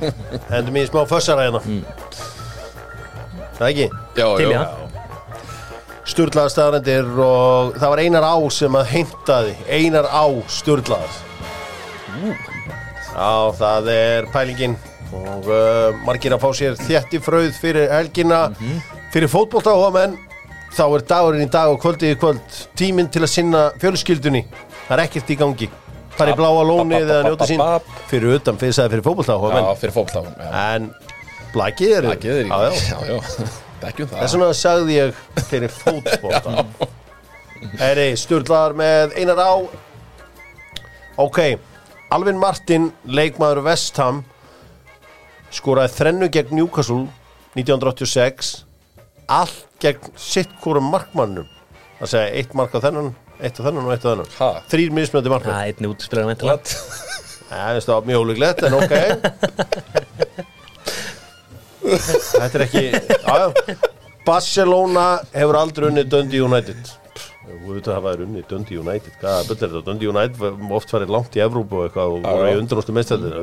[0.52, 1.61] Hendum í smá fössara hérna.
[3.56, 3.87] Það ekki?
[4.14, 4.61] Já, til já,
[6.06, 9.54] Sturlaðar staðarendir og það var Einar Á sem að heimtaði.
[9.66, 11.16] Einar Á Sturlaðar.
[13.16, 14.76] Já, það er pælingin.
[15.11, 18.44] Og uh, margir að fá sér þétti fröð fyrir helgina.
[19.11, 20.14] Fyrir fótbolta og menn
[20.76, 24.44] þá er dagurinn í dag og kvöldið í kvöld tíminn til að sinna fjölskyldunni.
[24.87, 25.70] Það er ekkert í gangi
[26.16, 27.62] það er í bláa lónið eða njóta sín
[28.11, 30.90] fyrir utan fyrir, sagði fyrir fótbolta og Já, fyrir fótboltáfum en
[31.55, 32.59] blakið er Það geður í já,
[32.90, 32.98] já.
[33.12, 33.48] já.
[33.76, 34.20] Þekkjum það.
[34.22, 35.18] Þess vegna sagði ég
[35.50, 36.64] fyrir fótbolta.
[37.87, 39.52] Eri, Sturlaðar með einar á.
[41.20, 41.40] Ok
[42.12, 44.22] Alvin Martin, leikmaður Vestham
[45.57, 47.07] skoraði þrennu gegn Newcastle
[47.57, 48.52] 1986
[49.33, 51.48] allt gegn sitt hvorum markmannum.
[51.98, 53.09] Það segja eitt mark á þennan
[53.40, 54.31] eitt á þennan og eitt á þennan.
[54.38, 54.51] Ha?
[54.72, 56.66] þrýr mismjöndi markmann Það er einni útspilar What?
[57.46, 58.94] Það það mjög ólíklegt, en ok.
[61.87, 63.46] Þetta er ekki já,
[64.27, 66.88] Barcelona hefur aldrei unnið Dundee United.
[67.46, 69.14] Þú veit að það var unnið Dundee United.
[69.20, 69.83] Hvað er byrðir þetta?
[69.87, 73.37] Dundee United var oft farið langt í Evrópu og eitthvað og voru í undanústu meðstættir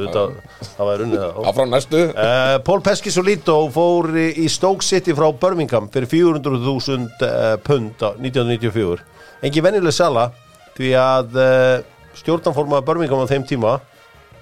[0.74, 1.40] Það var unnið það.
[1.54, 2.02] Áfram næstu.
[2.12, 8.12] Uh, Paul Pescisolito fór í í Stoke City frá Birmingham fyrir 400.000 uh, pund á
[8.20, 9.13] 1994
[9.44, 10.30] engi venjuleg sala
[10.78, 11.82] því að uh,
[12.18, 13.74] stjórnanformaða Birmingham á þeim tíma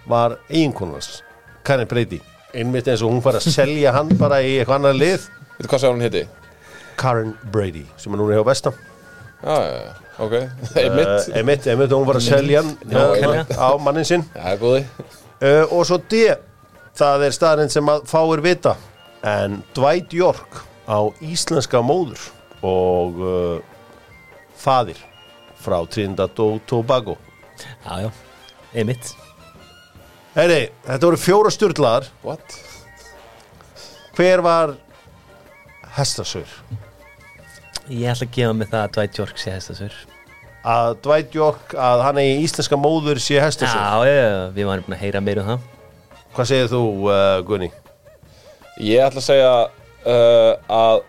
[0.10, 1.22] var eiginkonans
[1.66, 2.22] Karen Brady.
[2.58, 5.28] Einmitt eins og hún fara að selja hann bara í eitthvað annar lið.
[5.58, 6.24] Veitu hvað segir hún hitti?
[7.02, 8.78] Karen Brady sem er núna hjá Vestam.
[9.42, 10.34] Já, já, ok.
[10.84, 11.08] Einmitt.
[11.08, 14.26] uh, einmitt, einmitt hún var að selja hann uh, á mannin sinn.
[14.62, 14.84] Góði.
[15.42, 16.28] Uh, og svo D
[16.98, 18.76] það er staðarinn sem að fáir vita.
[19.26, 22.22] En Dwight York á íslenska móður
[22.66, 23.22] og
[24.62, 25.00] fadir
[25.62, 27.18] frá Trinidad og Tobago.
[27.86, 28.12] Já, já,
[28.74, 29.12] einmitt.
[30.32, 32.54] Heyri, þetta voru fjóra styrlaðar What?
[34.16, 34.78] hver var
[35.98, 36.48] hestasur
[37.92, 39.98] Ég ætla að gefa mig það að Dwight York sé hestasur
[40.62, 44.88] að Dwight York að hann er í íslenska móður sé hestasur Já, já, við varum
[44.88, 45.68] búin að heyra meira um það.
[46.36, 47.72] Hvað segir þú uh, Gunni?
[48.80, 51.04] Ég ætla að segja uh, að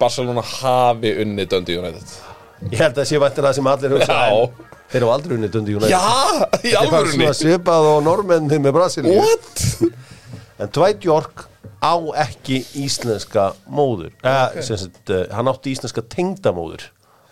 [0.00, 2.33] Barcelona hafi unnið Dundee United
[2.72, 5.74] Ég held að sé vantir það sem allir hugsa en Þeir eru aldrei unnið Dundee
[5.78, 5.90] United.
[5.90, 7.16] Já, í Þetta er bara alvörunni?
[7.18, 9.16] svona svipað og normenni með Brasilíu.
[9.20, 9.64] What?
[10.62, 11.48] En Dwight York
[11.82, 14.12] á ekki íslenska móður.
[14.20, 14.60] Okay.
[14.60, 16.84] eh, sagt, uh, Hann átti íslenska tengdamóður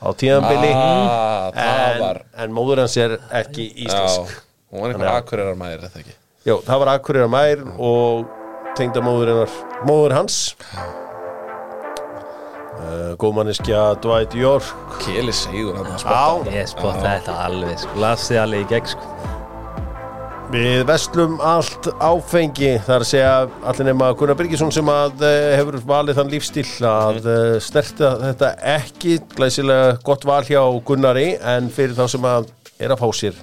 [0.02, 4.40] á tíðanbili Ah, það en, var en móður hans er ekki Já, íslensk.
[4.74, 6.16] hún var einhver akkurir mæður, eða ekki?
[6.50, 8.26] Jó, það var Akureyra mær og
[8.74, 9.54] tengdamóður hennar
[9.86, 10.40] móður hans
[12.78, 14.72] uh, Góðmanniskja Dwight York.
[15.02, 19.12] Keli segur hann að spotta Ég spotta þetta alveg, sko, lasið alveg í gegn, sko.
[20.52, 23.36] Við vestlum allt áfengi þar að segja
[23.70, 28.50] allir nema Gunnar Birgisson sem að uh, hefur valið þann lífstíl að uh, snerta þetta
[28.74, 32.50] ekki glæsilega gott val hjá Gunnari en fyrir þá sem að
[32.82, 33.40] er að fá sér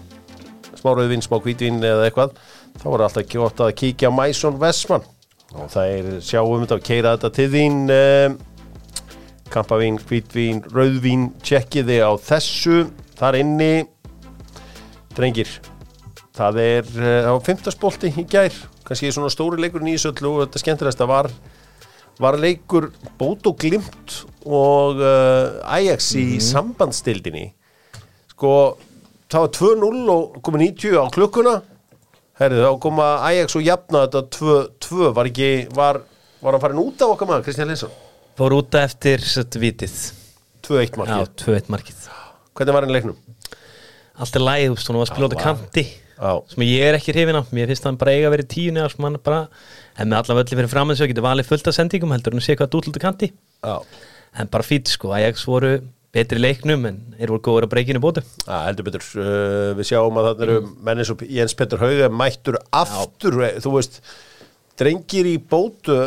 [0.80, 2.36] smá rauðvin, smá hvítvin eða eitthvað
[2.80, 5.08] þá er alltaf gott að kíkja á Mæsson Vestmann
[5.58, 7.80] og það er sjáum þetta og keira þetta til þín
[9.54, 12.86] kampavín, hvítvín, rauðvín tjekkiði á þessu
[13.20, 13.74] þar inni.
[15.18, 15.52] Drengir
[16.40, 18.56] það er uh, á fymtaspolti í gær.
[18.88, 21.30] Kannski svona stóri leikur Ísöldu og þetta skemmtilegsta var
[22.20, 27.46] var leikur bót og glimt og uh, Ajax í sambandstildinni
[28.34, 28.52] sko
[29.32, 31.56] það var 2-0 og komið 90 á klukkuna.
[32.40, 34.22] Herrið þá koma Ajax og jafna þetta
[34.80, 36.04] 2-2 var ekki var,
[36.40, 38.09] var hann farin út af okkar maður Kristján Linsson
[38.40, 39.20] Fór úta eftir
[39.60, 39.96] vitið.
[40.64, 42.04] 2-1 Já, markið 2-1 markið.
[42.56, 43.18] Hvernig var hann leiknum?
[44.16, 45.84] Allt er læg, þú veist, hún var á kanti.
[46.20, 46.32] Já.
[46.52, 47.52] sem ég er ekki hrifin af.
[47.52, 48.86] Mér finnst hann bara eiga að vera í tíunni
[49.24, 49.42] bara,
[50.00, 52.48] en með allan völdi fyrir fram að getur valið fullt af sendingum, heldur hann að
[52.48, 53.30] sé hvað dúll út á kanti.
[53.60, 53.76] Já.
[54.40, 55.74] en bara fýtt sko, Ajax voru
[56.16, 60.20] betri leiknum en þeir voru góður að breykinu bótu Já, heldur betur, uh, við sjáum
[60.22, 64.00] að það eru menn eins og Jens Petur Hauge mættur aftur, eh, þú veist
[64.80, 66.00] drengir í bótu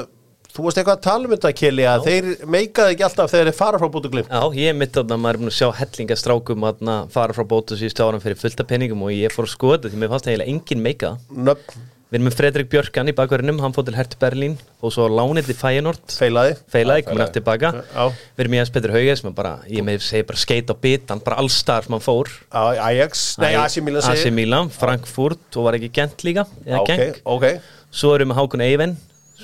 [0.53, 3.59] þú veist eitthvað að tala um þetta Keli að þeir meikaði ekki alltaf þegar þeir
[3.61, 6.19] fara frá bótu glimt Já, ég er mitt að maður er búin að sjá hellinga
[6.21, 6.85] strákum að
[7.15, 10.03] fara frá bótu síðustu áram fyrir fullta peningum og ég fór að skoða þetta því
[10.03, 13.73] mér fannst það eiginlega engin meika nöfn, Við erum með Fredrik Björkan í bakverðinum, hann
[13.73, 16.03] fór til Hert Berlín og svo lánið til Feyenoord.
[16.13, 16.59] Feilaði.
[16.69, 17.71] Feilaði, komin eftir baka.
[17.89, 18.03] Já.
[18.37, 21.23] við erum í Jens Petur er bara, ég með segi bara skeit á bit, hann
[21.25, 22.29] bara allstar sem hann fór.
[22.53, 26.93] Á- Ajax, nei AC Milan AC Milan, Frankfurt og var ekki Gent líka eða ok,
[26.93, 27.49] Genk, ok.
[27.89, 28.95] Svo erum við með Hákun Eiven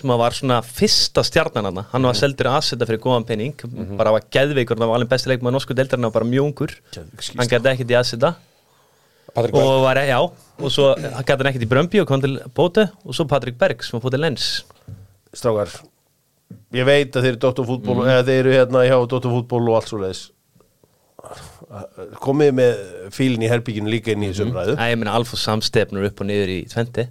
[0.01, 2.09] sem að var svona fyrsta stjarnan hann hann Mhm.
[2.11, 3.55] var seldur aðsetta fyrir góðan penning
[3.99, 7.39] bara var geðveikur, hann var alveg besti leikmaður norsku deildarinn og bara mjöngur Geðveik skýrsla.
[7.43, 8.35] hann gæti ekkert í
[9.39, 12.91] Berg og var, já, og svo gæti hann ekkert í Brömbi og kom til Bóte
[13.05, 14.65] og svo Patrik Berg sem var fótið Lens.
[15.37, 15.69] Strákar,
[16.73, 18.09] ég veit að þeir eru Dóttarfútból Mhm.
[18.09, 20.31] eða þeir eru hérna hjá Dóttarfútból og allt svo leiðis
[22.23, 22.79] komið með
[23.15, 24.77] fílin í herbygginu líka inn í þessu umræðu.
[24.79, 27.09] Æ, ég meina Alfa samstefnur upp og niður í tventi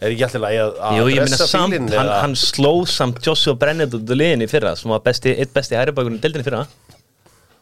[0.00, 2.72] er ekki alltaf lægi að, að Jú, ég meina dressa samt, fílinn hann, hann sló
[2.88, 6.46] samt Joshua Brennett út úr liðinni í fyrra sem var besti, eitt besti hæribakurinn deildinni
[6.46, 6.62] fyrra.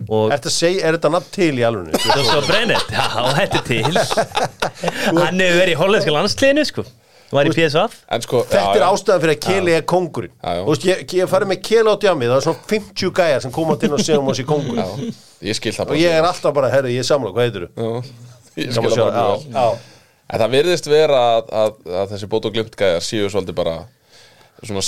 [0.07, 1.97] Og Ertu að segja, er þetta nafn til í alveg?
[2.15, 3.09] Joshua Brennett, já,
[3.41, 3.99] þetta er til.
[5.19, 6.87] Hann hefur verið í hollandska landsliðinu sko,
[7.35, 7.83] var í PSV
[8.15, 10.33] En sko Þetta er ástæðan fyrir að Keli er kongurinn.
[10.47, 13.57] Þú veist, ég, ég farið með Keli á djami það er svona 50 gæjar sem
[13.59, 14.89] koma til og segja um þessi kongur Já,
[15.51, 17.67] Ég skil það og bara ég er alltaf bara, herru, ég er samla, hvað heitir
[17.67, 18.01] þú?
[18.63, 19.73] Ég skil það bara
[20.29, 23.77] En það virðist vera að, að, að þessi bót og glimt gæjar séu svolítið bara
[24.61, 24.83] svona,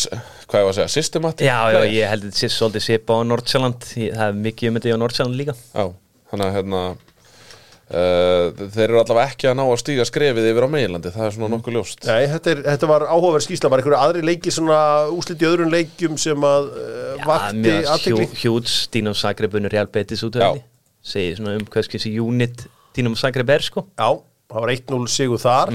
[0.50, 3.16] hvað ég var að segja, systematik Já, já, ég held að þetta sé svolítið svipa
[3.16, 5.54] á Nordsjælland Ég- það er mikið um þetta á Nordsjælland líka.
[5.72, 5.84] Já,
[6.32, 10.74] þannig að hérna uh, þeir eru allavega ekki að ná að stíga skrefið yfir á
[10.74, 12.06] meginlandi, það er svona nokkuð ljóst.
[12.10, 14.80] Nei, þetta, er, þetta var áhugaverð skýsla var einhverju aðri leiki svona
[15.14, 20.24] úslit í öðrum leikjum sem að uh, vakti aðtekli Hjúts, Dínam Zagreb unni Real Betis
[20.26, 20.50] út Já.
[20.50, 20.66] höfni
[21.00, 23.86] segir svona um hvað skil þessi unit Dínam Zagreb er sko.
[23.96, 24.10] Já,
[24.50, 25.74] það var 1-0 sigur þar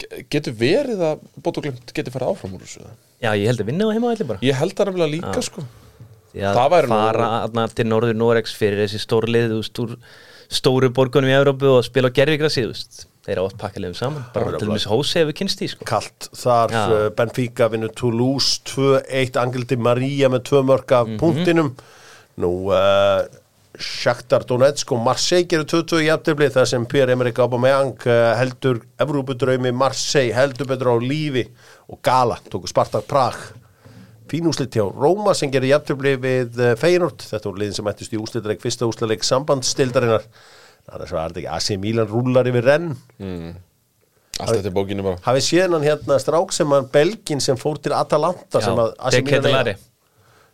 [0.00, 2.86] Ge- Getur verið að bót og glimt getur farið áfram úr þessu?
[3.20, 5.64] Já, ég held að vinna á heimavalli bara Ég held það nefnilega líka sko
[6.30, 7.64] Því að Það væri nú- fara nú...
[7.74, 9.96] til Norður Norex fyrir þessi stórlið úst, úr
[10.50, 13.04] stóru borgunum í Európu og spila á gerfigrassi úst.
[13.26, 15.84] þeir eru oft pakkalegum saman bara til dæmis Hósi hefur kynst í sko.
[15.86, 16.84] Kalt þar, Já.
[16.90, 21.74] uh, Benfica vinnur Toulouse 2-1, Angildi Maria með tvö mörg af punktinum
[22.40, 23.26] Nú, uh,
[23.78, 30.34] Shakhtar Donetsk og Marseille gerur 22 jafntefli þar sem Pierre-Emerick Aubameyang uh, heldur Evrópudraumi Marseille
[30.34, 31.46] heldur betur á lífi
[31.90, 33.38] og Gala tóku Spartak Prag.
[34.30, 38.14] Fín úslit hjá Róma sem gerir jafntefli við uh, Feyenoord, þetta voru liðin sem ættist
[38.14, 40.26] í úslitleik, fyrsta úslitleik sambandsstildarinnar
[40.90, 42.94] það er svo að þetta ekki AC Milan rúlar yfir renn
[44.40, 45.20] Allt þetta er bókinu bara.
[45.26, 49.18] Hafið séðan hann hérna strák sem hann Belgin sem fór til Atalanta sem að AC
[49.26, 49.74] Milan eiga.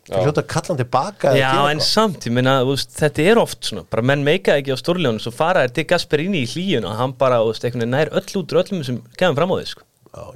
[0.07, 1.89] Það hljóta að kalla hann tilbaka Já, en eitthvað.
[1.89, 2.55] samt, ég meina,
[3.01, 6.45] þetta er oft svona, bara menn meika ekki á stórljónu svo fara þér til Gasperini
[6.45, 9.57] í hlíun og hann bara, veist, nær öll út úr öllum sem kemur fram á
[9.59, 9.87] því, sko.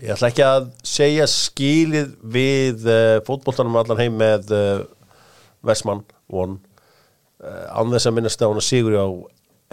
[0.04, 4.82] Ég ætla ekki að segja skilið við uh, fótboltanum allan heim með uh,
[5.64, 6.58] Vestmann von.
[7.40, 9.08] Uh, án þess að minnast á hann að sigur á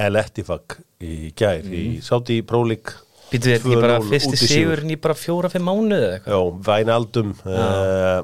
[0.07, 2.93] El Etifak í gær í Sáti Prólik
[3.27, 6.37] Býtu þér ekki bara fyrsti sigurinn í bara fjóra-fimm mánuði eða eitthvað?
[6.37, 8.19] Já, Vænaldum uh,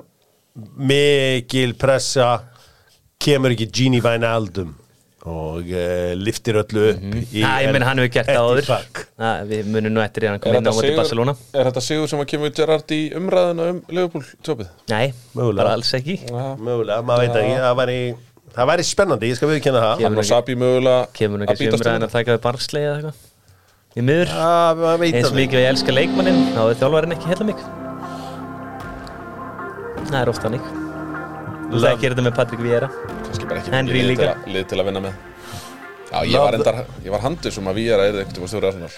[0.55, 2.29] mikil pressa
[3.23, 4.73] kemur ekki Gini Vænaldum
[5.23, 8.97] og uh, liftir öllu upp í Æ, ég menn hann hefur gert það áður.
[9.47, 11.35] Við munum nú eftir hann kom inn á móti Barcelona.
[11.55, 14.73] er þetta sigur sem að kemur Gerrard í umræðina um Liverpool tjópið?
[14.91, 15.61] Nei, Mögulega.
[15.63, 16.17] bara alls ekki.
[16.59, 17.99] Mögulega, maður veit ekki það væri,
[18.57, 19.93] það væri spennandi, ég skal viðkynna það.
[20.01, 23.23] Kemur Hann og ekki- Sabi mögulega Kemur nú að að taka við barslega eða eitthvað.
[23.93, 24.35] Í miður.
[25.07, 27.82] Eins það mikið og ég elska leikmannin þá er þjálfarinn ekki hella mig
[30.09, 30.65] Það er oft hannig
[31.73, 32.89] Þú þekkir þetta með Patrik Viera
[33.23, 34.33] kannski bara ekki Henry líka.
[34.45, 35.13] lið til að vinna með.
[36.11, 38.51] Já, ég Love var, the- endar, ég var handið sem að við erum einhvern veginn
[38.51, 38.89] stjóri Arsenal.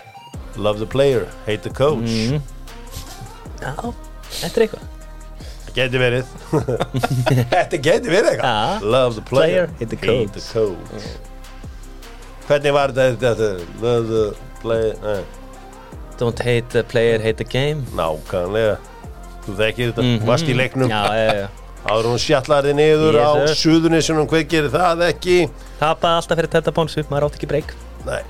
[0.58, 2.04] Love the player, hate the coach.
[2.04, 2.41] Mhm.
[3.62, 3.94] Já,
[4.41, 4.91] þetta er eitthvað.
[5.76, 6.26] Geti verið.
[7.54, 8.84] Þetta geti verið eitthvað.
[8.96, 10.52] Love the player, Player, hate the coach.
[10.54, 11.08] coach.
[12.50, 14.26] Hvernig var þetta, þetta Love the
[14.62, 15.24] player nei,
[16.20, 17.82] Don't hate the player, hate the game.
[17.96, 18.78] Nákvæmlega
[19.45, 20.25] Þú þekkir þetta, Mhm.
[20.25, 20.89] varst í leiknum.
[20.89, 21.47] Já, já, já.
[21.86, 23.55] Áður hún sjallarði niður Yes, á sir.
[23.69, 25.49] suðunissunum Hvað gerir það ekki?
[25.79, 27.73] Tapaði alltaf fyrir Tetta Pónsu, maður átti ekki breyk.
[28.08, 28.21] Nei.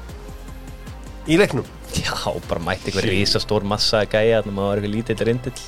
[1.27, 1.63] Í leiknum?
[1.95, 2.11] Já,
[2.49, 5.61] bara mætti eitthvað rísastór massa að gæja þannig að maður var eitthvað lítill rindill.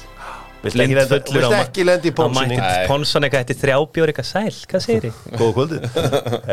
[0.57, 2.57] Viltu ekki lendi í pónsunni.
[2.89, 5.19] Pónsan eitthvað eftir þrjábjór eitthvað sæl, hvað segir þið?
[5.39, 5.77] Góða kvöldi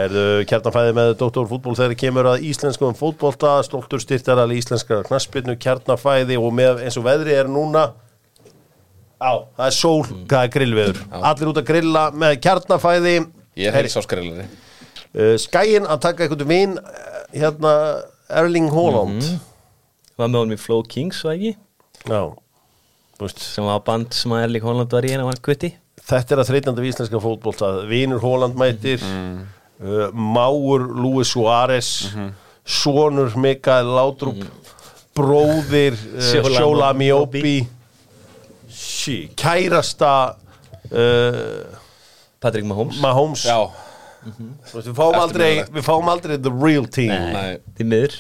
[0.05, 6.53] Erðu kjarnafæði með doktorfútból þegar kemur að íslenskum fótbolta stoltur styrtaral íslenskar knaspirnu kjarnafæði og
[6.55, 7.89] með eins og veðri er núna
[9.21, 9.99] á, það er sól,
[10.31, 11.03] það er grillveður.
[11.21, 13.15] Allir út að grilla með kjarnafæði.
[13.61, 16.73] Ég er heilsáskrillari uh, Skæin að taka einhvern vinn
[17.35, 17.75] hérna
[18.41, 19.29] Erling Haaland.
[20.19, 21.55] Var með honum í Flow Kings, var ekki?
[22.11, 22.23] Já,
[23.39, 25.73] Sem var band sem að Erling Holland var í en hann var gutti
[26.05, 27.71] þetta er að þreytandi við íslenska fótbolta.
[27.89, 29.03] Vinur Hóland mætir.
[29.81, 31.91] Uh, máur Luis Suárez.
[32.65, 34.45] Sonur Mikael Laudrup.
[35.15, 36.93] Bróðir uh, Sjóla Sjóla
[39.05, 40.11] Sí, kærasta
[40.89, 41.65] uh,
[42.41, 43.01] Patrick Mahomes.
[43.05, 43.45] Mahomes.
[43.49, 43.59] Já,
[44.25, 47.13] Þú veist, við, fáum aldrei, við fáum aldrei the real team.
[47.35, 47.59] Nei.
[47.77, 48.15] Því miður.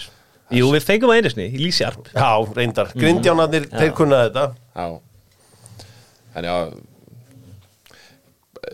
[0.53, 2.27] Jú, við fengum það einu sinni, í Lísjarp já,
[2.59, 4.43] reyndar, grindjánarnir, þeir kunna þetta.
[4.77, 4.85] Já.
[6.37, 6.57] En já,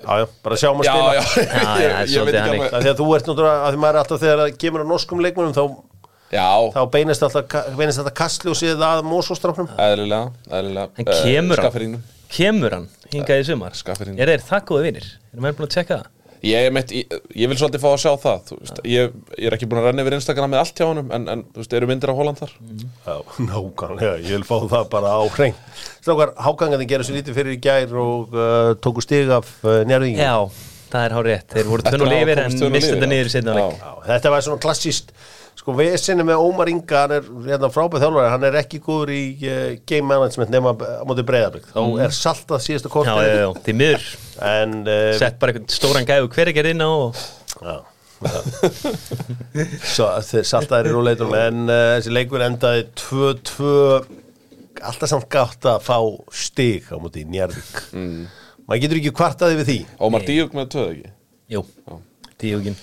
[0.01, 1.13] já, já, bara sjáum að já, spila.
[1.15, 1.23] já.
[1.23, 2.51] Já, já, Ég- Ég svolítið veit ekki þannig.
[2.51, 4.59] alveg Það er því að þú ert náttúrulega, að því maður er alltaf þegar það
[4.65, 5.90] kemur á norskum leikmunum þá, Já,
[6.31, 11.65] þá beinist alltaf, beinist alltaf kastljósið að mósóstrafnum eðlilega, eðlilega En kemur hann?
[11.65, 13.75] Skafferingnum Kemur hann hingað í sumar?
[13.75, 14.19] Skafferinn.
[14.21, 15.13] Er þeir það góði vinir?
[15.35, 16.17] Erum við búin að tjekka það?
[16.41, 19.49] Ég, er meitt, ég, ég vil svolítið fá að sjá það þú veist, ég, ég
[19.51, 21.75] er ekki búin að renna yfir Instagram með allt hjá honum en, en þú veist,
[21.77, 23.17] eru myndir af Holland þar Já,
[23.51, 25.59] nákvæmlega, ég vil fá það bara á hrein
[25.99, 30.23] Strákar, hágangandi gera sér lítið fyrir í gær og uh, tóku stig af uh, njárvíking
[30.23, 30.49] Já,
[30.95, 32.77] það er hár rétt Þeir voru Eftir tönn og að lifir komast en tvö núll
[32.79, 33.13] mistu yfir, þetta já.
[33.13, 33.61] niður í setna Já.
[33.61, 35.15] leik Þetta var svona klassíst
[35.61, 39.21] Sko, vesinni með Ómar Inga, hann er hérna, frábæð þjálfari, hann er ekki góður í
[39.45, 43.49] uh, game management nema á móti breyðarbygg Þá er saltað síðasta Já, kortið já, já,
[43.67, 44.07] því miður.
[44.49, 47.21] En uh, Sett bara einhvern stóran gæðu hver ekki inn á og
[47.61, 47.75] Já,
[48.25, 48.39] já.
[49.85, 53.75] Svo þeir saltaðir í róleitunum en uh, þessi leikur endaði 2-2
[54.81, 55.99] alltaf samt gátt að fá
[56.41, 58.23] stig á móti Njarvík mm.
[58.65, 59.77] maður getur ekki kvartaði við því.
[60.09, 61.13] Ómar Díuk með tvöð ekki?
[61.53, 61.67] Jú,
[62.41, 62.81] tíugin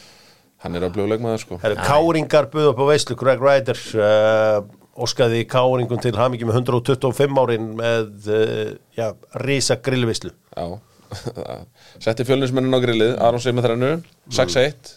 [0.63, 1.57] Hann er að blöðu leikmaður sko.
[1.61, 4.59] Það eru káringar buð upp á veislu Greg Ryder uh,
[4.97, 9.11] óskaði káringum til hamingi með 125 árin með uh, já,
[9.45, 10.65] risa grillvislu Já.
[12.03, 13.91] Setti fjölnismennin á grillið Aron Seif með þrennu.
[14.33, 14.91] 6-1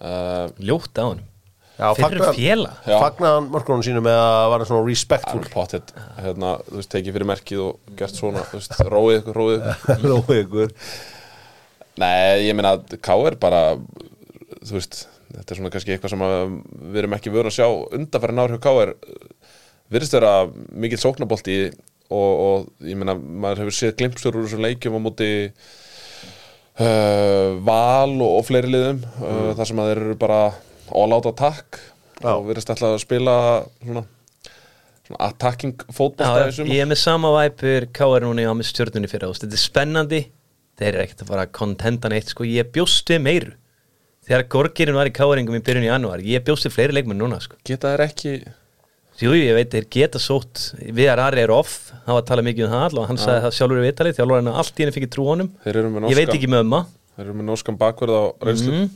[0.00, 1.22] uh, Ljótt á hann
[1.74, 5.40] Já, Fyrir fjela fagnaðan mörkunum sínu með að vara svona respectful.
[5.50, 5.90] Pottet
[6.22, 10.04] hérna, Þú veist, tekið fyrir merkið og gert svona Þú veist, róið ykkur, róið ykkur.
[10.12, 10.74] Róið ykkur.
[11.98, 13.64] Nei, ég meina K er bara
[14.64, 16.22] Þú veist, þetta er svona kannski eitthvað sem
[16.92, 17.66] við erum ekki vöru að sjá
[17.98, 18.94] undanfæri nár hjá K er
[19.92, 20.32] virðist vera
[20.72, 25.30] mikill sóknabolti og, og ég meina, maður hefur séð glimpsur úr þessum leikjum á móti
[26.80, 30.40] uh, val og, og fleiri liðum uh, þar sem að þeir eru bara
[30.94, 31.80] all out attack
[32.22, 32.32] Já.
[32.36, 33.36] og virðist alltaf að spila
[33.82, 34.04] svona,
[35.08, 36.72] svona attacking í sumar.
[36.72, 38.24] ég er með sama væpur K.R.
[38.24, 40.22] núna á með stjórnunni fyrir ást Þetta er spennandi
[40.74, 42.46] Þeir eru ekkert að fara að kontenta neitt sko.
[42.48, 43.52] Ég bjóst við meiru
[44.24, 47.40] Þegar Gorgirinn var í K.R.ingum í byrjun í janúar Ég bjóst við fleiri leikmenn núna
[47.44, 47.58] sko.
[47.66, 48.34] Geta þeir ekki
[49.22, 50.72] Jú, ég veit, þeir geta sótt.
[50.74, 53.52] Viðar Ari er off, hann var að tala mikið um það og hann sagði það
[53.60, 55.52] sjálfur í vitalið, þjálfur hann allt í henni fikk trú honum.
[55.62, 56.74] Þeir eru með Ég veit ekki með um
[57.14, 58.74] Þeir eru með nóskan bakverð á reynslu.
[58.74, 58.88] Mm.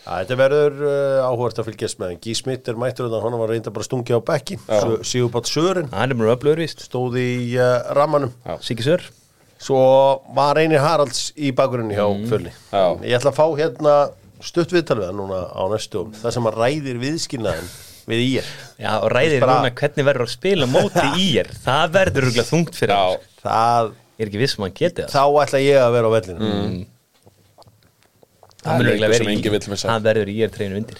[0.00, 2.14] Já, þetta verður uh, áhugast að fylgjast með.
[2.14, 4.62] En Gí Smitt er mættur þannig að hann var reynda bara stungið á bekkin
[5.04, 5.90] Sigurbátt Sören.
[5.92, 6.86] Hann er mjög öflugur víst.
[6.88, 7.28] Stóð í
[7.60, 8.32] uh, rammanum.
[8.64, 9.04] Siki Sör.
[9.60, 9.80] Svo
[10.32, 12.84] var Reynir Haralds í bakgrunni hjá Fjölni Já.
[13.04, 13.96] ég ætla að fá hérna
[14.46, 17.70] stutt viðtal við hann núna á næstum það sem hann ræðir viðskilnaðin
[18.10, 18.28] við í
[18.80, 22.48] Já, og ræðir Bara- núna hvernig verður að spila móti í er Það verður rúglega
[22.48, 23.20] þungt fyrir Já.
[23.44, 25.12] það, Ég er ekki viss um að hann geti það?
[25.14, 26.50] Þá ætla ég að vera á vellinu
[28.60, 29.88] Það er sem vill missa.
[29.88, 30.98] Það verður í er treynu undir.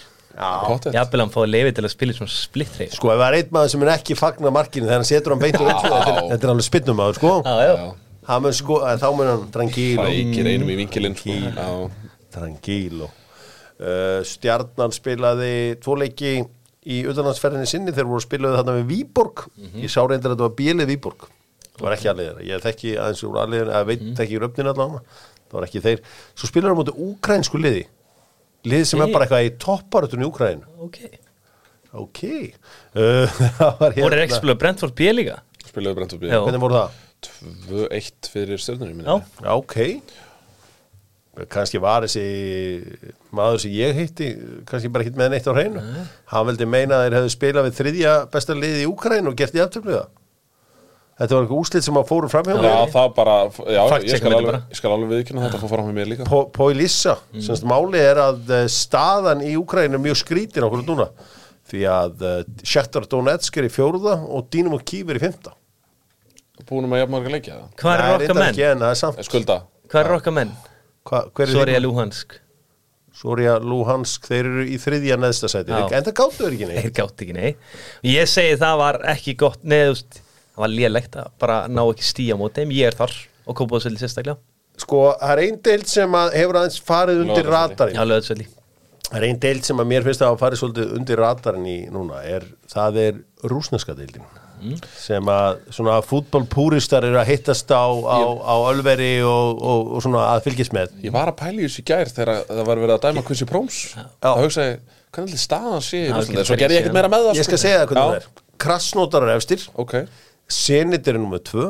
[0.95, 3.51] Jafnvel hann fáið lefi til að spila svona splitt trey sko ef það er einn
[3.53, 6.29] maður sem er ekki fagna markinu þegar hann setur hann beint úr öllu þetta, er-
[6.31, 7.33] þetta er alveg spinnum maður sko.
[7.45, 7.91] Já, já, Já.
[8.31, 10.07] Hann mun sko, þá mun hann tranquilo.
[10.07, 11.37] Fækir einum í vinkilinn sko.
[11.37, 11.67] Já.
[13.81, 15.51] Uh, Stjarnan spilaði
[15.83, 17.93] tvo leiki í utanlandsferðinni sinni.
[17.93, 19.45] Þegar voru spilaði þarna við Víborg.
[19.77, 21.27] Ég sá reyndir að þetta var bílið Víborg.
[21.71, 25.19] Það var ekki þeirra, ég þekki aðeins úr allir eða veit þekki úr öfnin allavega.
[25.51, 26.01] Það var ekki þeir,
[26.37, 27.83] svo spilaði hann mútið úkrænsku liði.
[28.69, 29.13] Lið sem er Hey.
[29.15, 30.97] bara eitthvað í topparatunni í Úkræn ok.
[31.97, 32.19] Ok.
[32.93, 33.25] Uh,
[33.57, 35.39] það var Voru er ekki spilað Brentford B líka?
[35.65, 36.37] Spilaðu brent upp í Já.
[36.45, 36.99] hvernig voru það?
[37.71, 39.15] 2-1 fyrir Já,
[39.55, 39.75] ok
[41.51, 42.23] kannski var þessi
[43.31, 44.31] maður sem ég hitti
[44.67, 45.83] kannski bara hitt með neitt á hreinu.
[46.33, 49.55] Hann veldi meina að þeir hefðu spilað við þriðja besta liði í Úkræn og gert
[49.55, 50.07] í aftöfluða
[51.21, 52.93] þetta var eitthvað úslit sem að fóru fram hjá Já, mér.
[52.95, 53.35] það bara,
[53.75, 56.25] já, ég skal alveg, ég skal alveg viðkynna þetta að fá fram með mér líka.
[56.29, 57.43] Po- Poilissa, mm.
[57.45, 61.07] semst máli er að eh, staðan í Úkræn er mjög skrítin okkur núna.
[61.71, 65.53] Því að uh, Shakhtar Donetsk er í fjórða og Dynamo Kiev er í fymta
[66.67, 67.69] Búin með jafnmarga leikja það
[69.93, 70.51] hvað er okkar menn?
[71.05, 72.37] Soria Luhansk.
[73.21, 75.87] Soria Luhansk, þeir eru í þriðja neðsta sæti, Já.
[75.97, 76.85] en það gáttu er ekki neitt.
[76.85, 77.49] Þeir gátt ekki, nei
[78.07, 80.21] Ég segi það var ekki gott veist,
[80.53, 82.73] það var lélegt að bara ná ekki stíja móti þeim.
[82.77, 83.13] Ég er þar
[83.45, 84.39] og kópaðu svolítið sérstaklega.
[84.81, 88.47] Sko, það er einn deild sem að hefur aðeins farið undir radarinn.
[89.11, 91.77] Það er einn deild sem að mér finnst að hafa farið svolítið undir radarinn í
[91.91, 93.19] núna er, það er
[93.51, 94.23] rúsneska deildin
[94.97, 100.25] sem að svona fútbolpúristar eru að hittast á, á, á Ölveri og, og, og svona
[100.35, 100.93] að fylgjast með.
[101.05, 103.47] Ég var að pæla í þessu í gær þegar það var verið að dæma Quincy
[103.49, 103.79] Proms
[104.21, 104.75] Það hugsaði,
[105.11, 107.63] hvernig allir staðan sé Svo gerði ég ekkert meira með það Ég skal sko.
[107.65, 108.29] segja það hvernig það er.
[108.61, 109.97] Krassnótar er efstir, Ok,
[110.51, 111.67] Zenit er nummið tvö.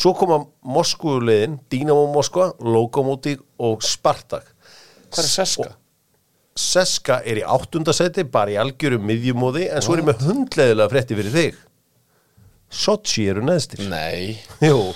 [0.00, 4.46] Svo koma Moskvuliðin Dynamo Moskva, Lokomotiv og Spartak.
[5.10, 5.70] Hvað er Seska?
[6.60, 11.16] Seska er í áttundasæti bara í algjörum miðjumóði en svo er ég með hundleðilega frétti
[11.18, 11.58] fyrir þig
[12.70, 13.82] Sochi eru neðstir.
[13.90, 14.92] Nei, Jú,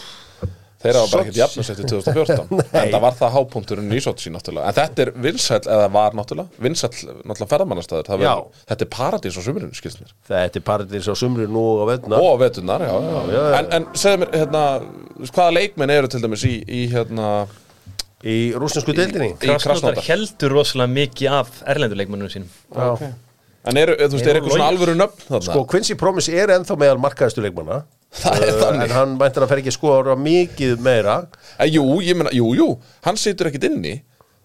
[0.85, 4.69] þeirra var bara ekkert jafnasett í 2014 En það var það hápunkturinn í Sochi náttúrulega.
[4.69, 6.93] En þetta er vinsæll, eða var náttúrulega Vinsæll,
[7.25, 8.13] náttúrulega ferðamannastæður
[8.69, 10.15] Þetta er paradís á sumurinn, skilst mér.
[10.31, 13.59] Þetta er paradís á sumri nú og á veðna Og vetunar, já, já, já, já.
[13.59, 14.65] En, en segðu mér, hérna,
[15.33, 17.35] hvaða leikmenn eru til dæmis í, í hérna
[18.25, 19.35] í rúsnesku deildinni?
[19.43, 20.01] Krasnodar.
[20.07, 22.51] heldur rosalega mikið af erlenduleikmannum sínum.
[22.73, 23.11] Já.
[23.65, 25.45] En eru, þú veist, er eitthvað svona alvöru nöfn þarna?
[25.47, 27.79] Sko, Quincy Promise er ennþá meðal markaðistu leikmanna.
[28.15, 28.83] Það er Uh, þannig.
[28.85, 31.15] En hann mæntir að fer ekki sko ára mikið meira.
[31.59, 32.69] Eh, jú, ég meina, jú, jú,
[33.07, 33.95] hann situr ekkit inni.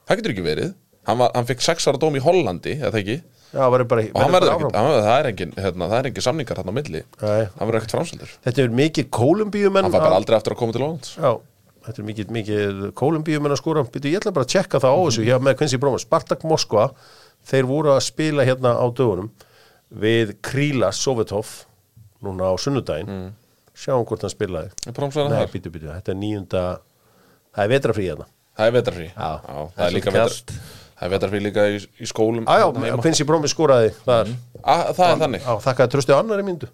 [0.07, 0.71] Það getur ekki verið.
[1.09, 3.19] Hann, var, hann fikk sex ára dóm í Hollandi, eða ekki?
[3.49, 6.69] Já, bara, Og hann verður hann, það er engin, hérna, það er engin samningar hann
[6.69, 7.03] á milli.
[7.21, 7.45] Nei.
[7.57, 8.33] Hann verður ekkit framseldur.
[8.45, 11.15] Þetta er mikið kólumbíumenn Hann fær bara aldrei aftur að koma til Lóðans
[11.89, 13.83] þetta er mikið, mikið kólumbíumenn að skora.
[13.89, 16.89] Býtu, ég ætla bara að tjekka það á þessu Hér með Quincy Promise, Spartak Moskva
[17.45, 19.29] Þeir voru að spila hérna á dögunum
[19.89, 21.65] Við Kríla Sovetov
[22.21, 23.31] Núna á sunnudaginn.
[23.79, 24.73] Sjáum hvort hann spilaði.
[24.83, 26.63] Nei, það býtu, býtu, þetta er níunda
[27.55, 28.27] Það er vetrafrí hérna.
[28.59, 29.29] Það er vetarfrí Já.
[29.47, 30.51] það er líka kalt.
[30.99, 32.43] Það er vetarfrí líka í, í skólum.
[32.43, 33.03] Á, þarna já, heima.
[33.05, 34.31] Quincy Promise skoraði þar.
[34.59, 35.45] Ah, Það er þannig.
[35.47, 36.67] Já, þakkaði tröstu á annari myndu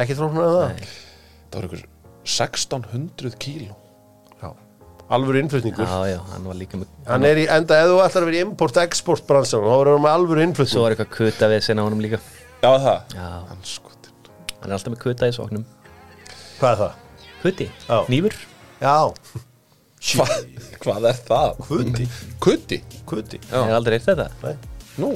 [0.00, 0.86] Ekki tróknar að það
[1.52, 1.84] Það var einhver
[2.24, 3.76] 1600 kíló.
[5.12, 5.84] Alvöru innflutningur.
[5.84, 8.38] Já, já, hann var líka með Hann er í enda, ef þú ætlar að vera
[8.38, 11.84] í import-export bransan, þá verður hann með alvöru Svo innflutning var eitthvað kuta við sinna
[11.84, 12.20] á honum líka.
[12.64, 13.16] Já, það?
[13.18, 13.64] Já, Hann
[14.62, 15.64] hann er alltaf með kuta í sóknum
[16.60, 16.92] Hvað er það?
[17.44, 17.98] Kuti, Já.
[18.08, 18.36] nýfur.
[18.80, 18.96] Já,
[20.14, 20.26] Hva,
[20.84, 21.58] Hvað er það?
[21.68, 22.06] Kuti.
[22.40, 22.78] Kuti?
[23.08, 23.40] kuti.
[23.44, 24.30] Ég hef aldrei eitt þetta.
[24.44, 24.56] Nei.
[25.00, 25.10] Nú,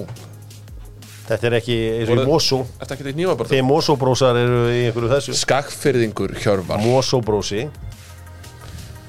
[1.29, 2.59] Þetta er ekki eins og í Mosó.
[2.81, 3.51] Ertu ekki í nývabarð?
[3.53, 5.35] Þegar Mosó-brósar eru í einhverju þessu.
[5.37, 6.81] Skagfyrðingur Hjörvar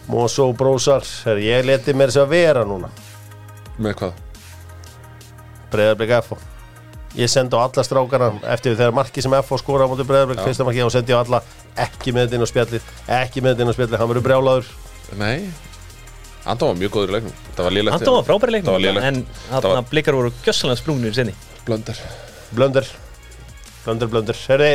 [0.09, 2.89] Mosó-brósi Mosó-brósar Herri, Ég leti mér þess að vera núna.
[3.79, 4.23] Með hvað?
[5.69, 6.37] Breiðarblik FO
[7.17, 10.67] Ég sendi á alla strákana eftir þegar marki sem FO skora á móti Breiðarblik fyrsta
[10.67, 11.41] marki og sendi á alla
[11.79, 14.71] ekki með þetta inn á spjallið ekki með þetta inn á spjallið, hann verður brjálaður.
[15.19, 15.49] Nei.
[16.49, 17.37] Anton var mjög góður í leiknum.
[17.55, 19.07] Það var Anton var frábæri Það var leiknum lélegt.
[19.09, 21.37] En Það þarna var blikar voru gjössalega sprungnir sinni.
[21.67, 22.01] Blöndar
[22.55, 22.87] blöndur
[23.85, 24.71] blöndur, blöndur Herri,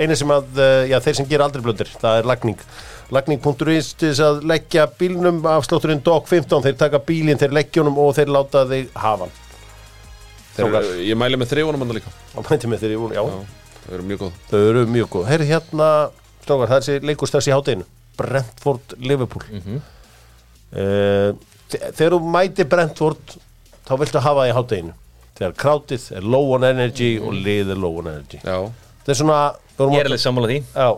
[0.00, 2.58] eina sem að, eh, já, þeir sem gera aldrei blöndur það er lagning
[3.14, 7.98] lagning.is til þess að leggja bílnum afslátturinn DOC 15, þeir taka bílinn, þeir leggja honum
[8.02, 9.34] og þeir láta þig hafa hann.
[10.56, 12.12] Þeir, Ég mæli með þrifunum hann líka.
[12.80, 13.24] Þeir, já, Já,
[13.80, 14.32] Það eru mjög góð.
[14.50, 15.24] Þau eru mjög góð.
[15.30, 15.86] Herri, hérna,
[16.44, 17.86] strákar, það er leikur strax í hátteginu
[18.20, 19.80] Brentford, Liverpool mm
[21.70, 23.32] þe- þegar þú mæti Brentford
[23.88, 24.92] þá viltu hafa það í hátteginu
[25.38, 28.38] þegar krátið er low on energy og lið er low on energy.
[28.44, 28.58] Já,
[29.06, 29.38] það er svona
[29.80, 30.58] Ég er alveg sammála því.
[30.76, 30.88] Já,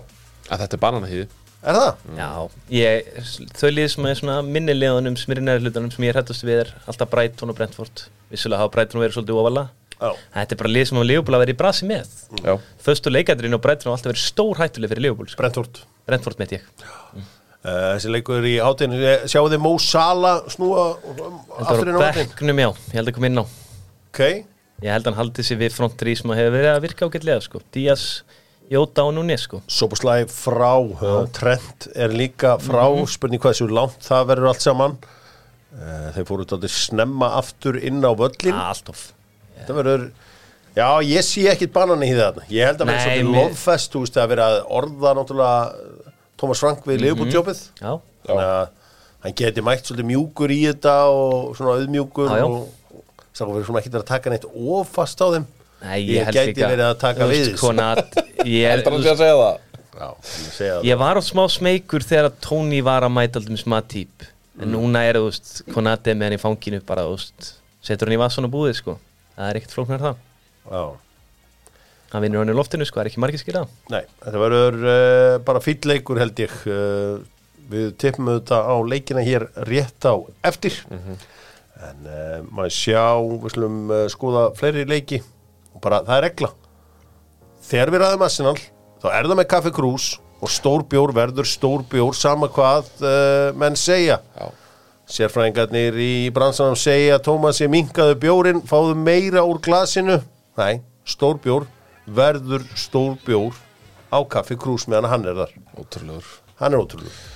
[0.51, 1.27] að þetta er bananahýði
[1.71, 2.01] er það?
[2.19, 2.29] Já,
[2.75, 3.11] ég,
[3.59, 6.19] þau lið sem er svona minni liðunum sem er í næri hlutunum sem ég er
[6.21, 8.05] hættast við er alltaf Brighton og Brentford.
[8.33, 9.39] Vissulega hafa Brighton verið svolítið
[10.03, 10.09] Já.
[10.35, 12.15] Þetta er bara lið sem hafa Leopold að vera í brasi með.
[12.43, 15.43] Já, Föstu leikadurinn og Brighton hafa alltaf verið stór hættuleg fyrir Leopold sko.
[15.45, 15.83] Brentford.
[16.11, 16.65] Brentford með ég.
[17.63, 22.01] Uh, þessi leikur í hátteginu sjáu þið Mo Salah snúa um, aftur inn á Þetta
[22.01, 23.45] hátteginu var bekknum já, ég held að koma inn á.
[24.11, 24.23] Ok,
[24.83, 27.61] Ég held að hann haldi sig við frontri sem hefur verið að virka ágætlega sko.
[27.75, 28.07] Díaz,
[28.71, 29.61] Jóta og Núni sko.
[29.69, 34.95] Soboslæg frá uh, Trent er líka frá spurning hvað þessu langt það verður allt saman
[35.03, 39.09] uh, þeir fóru þetta snemma aftur inn á völlin ah, Alltof
[39.59, 40.07] þetta verður
[40.77, 44.05] já, ég sé ekkit banani í það ég held að verður svolítið mér- loðfest þú
[44.05, 44.49] veist að vera
[44.81, 46.07] orða náttúrulega
[46.41, 47.67] Thomas Frank við mm -hmm.
[47.83, 47.93] Já,
[48.27, 48.69] þannig að
[49.23, 52.69] hann geti mætt svolítið mjúkur í þetta og svona auðmjúkur og
[53.33, 55.47] sá verður svona ekkit að taka neitt ofast á þeim
[55.83, 57.49] Nei, ég, ég held gæti líka verið að taka við.
[57.61, 59.61] Konat, ég, heldur hann sé að segja það?
[59.93, 60.87] Já, ég segja það.
[60.91, 64.68] Ég var á smá smeykur þegar að Tony var að mæta alltaf smá típ en
[64.68, 64.74] Mm.
[64.76, 67.47] núna er þú veist, Konati með hann í fanginu bara, þú veist,
[67.83, 68.99] setur hann í vassan og búið sko.
[69.39, 70.18] það er ekkert flóknar það.
[70.68, 70.83] Já.
[72.12, 75.39] Hann vinnur hann í loftinu, sko, það er ekki margir skilja Nei, þetta verður uh,
[75.49, 76.53] bara fýll leikur held ég.
[76.68, 77.22] Uh,
[77.72, 80.12] Við tippum þetta á leikina hér rétt á
[80.45, 80.74] eftir.
[80.93, 83.05] En uh, maður sjá,
[83.41, 85.22] við slum uh, skoða fleiri leiki
[85.83, 86.51] bara það er regla.
[87.62, 88.59] Þegar við ræðum Arsenal
[89.03, 90.09] þá er það með kaffi krús
[90.43, 94.18] og stór bjór verður stór bjór sama hvað uh, menn segja.
[94.39, 94.49] Já,
[95.12, 100.20] Sérfræðingarnir í bransanum segja Tómas ég minkaðu bjórin, fáðu meira úr glasinu.
[100.59, 101.68] Nei, stór bjór
[102.07, 103.59] verður stór bjór
[104.11, 105.55] á kaffi krús meðan hann er þar.
[105.78, 106.35] Ótrúlegur.
[106.62, 107.32] Hann er ótrúlega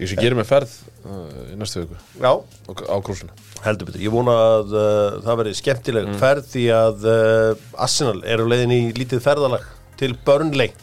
[0.00, 0.72] Ég sem gerir mig ferð
[1.06, 1.98] uh, í næstu viku.
[2.18, 3.34] Já, á, á krúsinu
[3.64, 4.02] heldur betur.
[4.02, 8.74] Ég vona að uh, það verði skemmtileg ferð því að uh, Arsenal er á leiðin
[8.74, 9.66] í lítið ferðalag
[10.00, 10.74] til Burnley.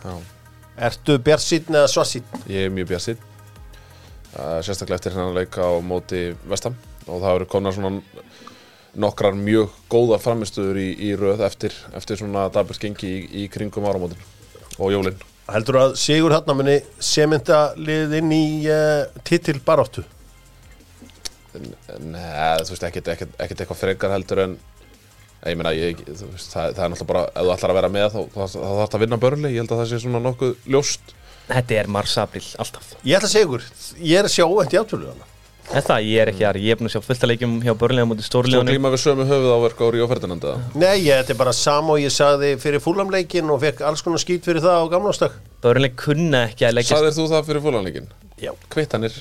[0.00, 0.14] Já,
[0.88, 2.46] Ertu bjarsýtn eða svarsýtn?
[2.48, 7.72] ég er mjög uh, Sérstaklega eftir hennan leik á móti vestam og það eru komna
[7.74, 8.00] svona
[9.00, 13.86] nokkrar mjög góða framistuður í, í röð eftir, eftir svona dabert gengi í, í kringum
[13.86, 14.18] áramótin
[14.78, 15.18] og jólin
[15.50, 20.04] Heldur að Sigur hann muni semynda liðin í uh, titil baráttu?
[21.50, 22.20] Nei,
[22.62, 24.52] þú veist, ekkert, ekkert, ekkert eitthvað frekar heldur en
[25.48, 28.06] ég meina, ég, veist, það, það er náttúrulega bara ef þú ætlar að vera með
[28.12, 30.70] þá, þá, þá þarf það að vinna börnli ég held að það sé svona nokkuð
[30.70, 31.16] ljóst.
[31.50, 32.94] Þetta er mars-april, alltaf.
[33.02, 35.30] Ég ætla að segja ykkur, ég er að sjá óvænt í átölu hana
[35.70, 37.70] En það, ég er ekki þar, ég er búin að sjá fullt að leikjum hjá
[37.78, 40.58] börnlega mútið Svo stórlegunum glíma við sömu höfuð áverka og Ríó Ferdinand eða?
[40.74, 44.18] Nei, ég, þetta er bara sama og ég sagði fyrir fúlamleikin og fekk alls konar
[44.18, 48.08] skýt fyrir það á gamlástak Börnlega kunna ekki að leggja Sagðir þú það fyrir fólanleikin?
[48.42, 48.50] Já.
[48.74, 49.14] Kvittanir.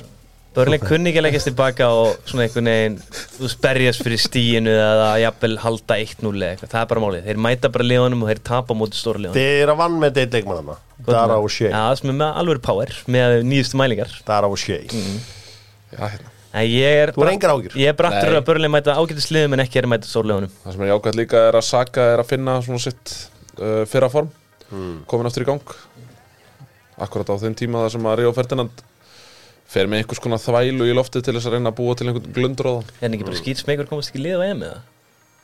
[0.57, 4.73] Börnlega kunni ekki að leggjast tilbaka og svona einhvern veginn þú veist, berjast fyrir stíinu
[4.73, 7.27] eða jafnvel halda 1-0 eða eitthvað, það er bara málið.
[7.29, 9.61] Þeir mæta bara liðunum og þeir tapa stóra liðunum Þið
[16.53, 19.63] er en Þú er engar ágjur ég er brattur að börnlega mæta ágætis liðum en
[19.65, 22.23] ekki er að mæta stóra liðunum Það sem er jákvæmt líka er að Saka er
[22.23, 23.15] að finna svona sitt
[23.59, 24.29] uh, fyrra form.
[25.09, 25.73] Komin aftur í gang.
[26.99, 28.83] Akkurat á þeim tíma þar sem að Ríó Ferdinand
[29.69, 32.33] fer með einhvers konar þvælu í loftið til þess að reyna að búa til einhvern
[32.33, 34.79] glundróðan er hann ekki bara skýt smegur komast ekki lið á EM eða?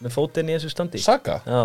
[0.02, 1.02] Með fótinn í þessu standi?
[1.06, 1.38] Saka?
[1.46, 1.62] Já,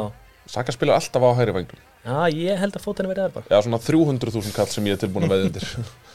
[0.51, 3.49] Saka spilar alltaf á hæri vangum Já ég held að fótinn verið þar bara.
[3.49, 5.67] Já, svona 300.000 kall sem ég er tilbúin að veða undir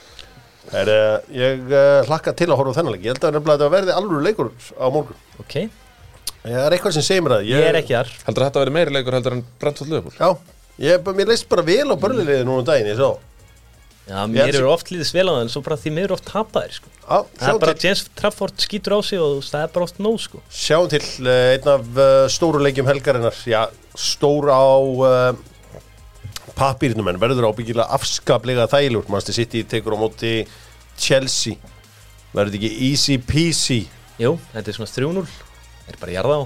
[0.73, 3.03] er, uh, Ég uh, hlakka til að horfa á þennan leik.
[3.05, 4.49] Ég held að að þetta verði alveg leikur
[4.79, 5.19] á morgun.
[5.39, 5.55] Ok,
[6.45, 8.09] Það er eitthvað sem segir mér það ég er ekki þar.
[8.27, 10.13] Heldur að þetta verði meiri leikur heldur en Brentford Liverpool?
[10.19, 10.29] Já,
[10.85, 13.15] ég, mér leist bara vel á börnliðið núna um daginn Ég svo
[14.05, 16.03] Já, Ég mér held- eru oft líðis vel á það en svo bara því mér
[16.05, 16.91] eru oft tapaðir sko.
[17.01, 19.97] Já, Það er bara til, James Trafford skýtur á sig og það er bara oft
[20.05, 20.41] nóg sko.
[20.53, 23.33] sjáum til uh, einn af uh, stóru leikjum helgarinnar.
[23.49, 23.63] Já,
[23.97, 24.61] stór á
[26.55, 30.33] pappírnum en verður ábyggilega afskaplega þælur Manchester City tekur á móti
[30.97, 31.57] Chelsea.
[32.35, 33.79] Verður þetta ekki easy peasy?
[34.19, 35.25] Jú, þetta er svona 3-0
[35.91, 36.43] Er bara jarða á.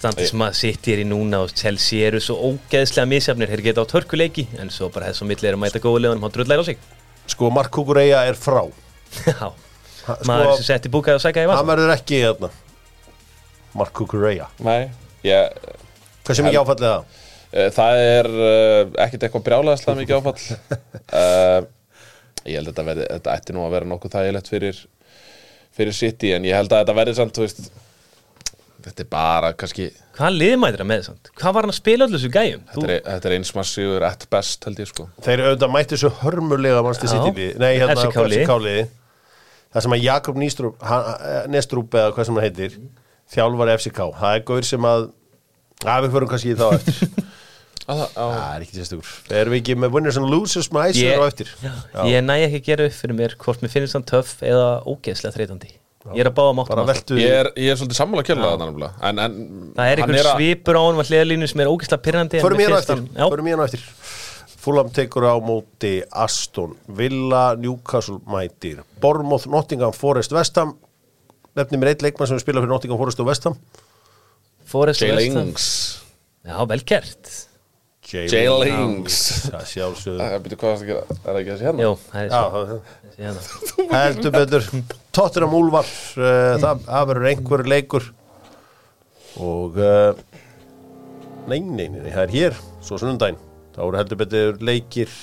[0.00, 3.50] Standi sem að City er í núna og Chelsea eru svo ógeðslega misjafnir.
[3.52, 6.24] Þeir geta á törkuleiki En svo bara þess að milli er að mæta góðu leðunum
[6.28, 6.78] Hann drullæri á sig.
[7.30, 8.62] Sko, Mark Kukureya er frá.
[9.28, 9.50] Já,
[10.00, 11.68] Ha, maður Sko, sem setti búkaði og sækjaði í hann vasa.
[11.68, 12.48] verður ekki hérna.
[13.76, 14.88] Mark Kukureya Nei
[15.28, 15.58] ég,
[16.24, 17.18] Hversu mikið áfallið það?
[17.50, 20.38] Eh, Það er uh, ekkert eitthvað brjálæðislega mikið áfall
[21.18, 21.64] uh,
[22.46, 24.78] Ég held að þetta, verði, þetta ætti nú að vera nokkuð þægilegt fyrir,
[25.76, 27.64] fyrir City en ég held að þetta verði samt, þú veist
[28.80, 31.32] Þetta er bara kannski Hvað liðmætir að með þessant?
[31.36, 32.62] Hvað var hann að spila allir þessu gæjum?
[32.70, 36.10] Þetta er, þetta er eins massífur at best held ég sko Þeir auðvitað mætti svo
[36.22, 37.10] hörmulega Já.
[37.12, 38.44] City Nei, hérna FCK liði.
[38.46, 38.86] FCK liði
[39.74, 42.78] það sem að Jakob Nýstrup hann- Nestrup eða hvað sem hann heitir
[43.30, 45.04] þjálfari FCK, það er gaur sem að
[45.90, 46.96] að við förum kannski í þá eftir
[47.96, 51.18] það- á- það er ekki sérstökur erum við ekki með winners and losers með æsir
[51.18, 51.48] á eftir?
[51.62, 51.72] Já.
[52.06, 55.34] Ég næ ekki að gera upp fyrir mér hvort mér finnst hann töff eða ógeðslega
[55.36, 55.70] þreytandi.
[56.16, 56.96] Ég er að báða máttum bara alltaf.
[56.96, 58.92] veltu Ég er, ég er svolítið sammála kjörlega það nefnilega.
[59.04, 62.02] En, en Það er hann einhver að- svipur á honum að hliðalínu sem er ógeðslega
[62.06, 63.24] pyrrandi en förum mér ég á finnst eftir hann- Já,
[63.60, 63.82] á eftir
[64.60, 70.74] Fulham tekur á móti Aston Villa, Newcastle mætir Bournemouth, Nottingham, Forest, Vestham
[71.56, 73.56] nefnir mér eitt leikmann sem spila fyrir Nottingham, Forest og Vestham
[74.64, 75.44] Forrest Jay og West Ham.
[75.46, 76.02] Lings.
[76.46, 76.80] Já, vel
[78.10, 79.66] Lings það
[80.04, 81.84] Það byrju hvað það að gera, er það ekki þessi hérna?
[81.84, 82.72] Jú, það er það-
[83.04, 83.42] Þessi hérna.
[84.04, 84.68] heldur betur.
[85.14, 88.08] Tottenham Úlfar uh, það, það verður einhver leikur.
[89.40, 90.24] Og uh,
[91.50, 93.38] nei, nei, nei, það er hér svo sunnundaginn,
[93.76, 95.14] þá eru heldur betur leikir.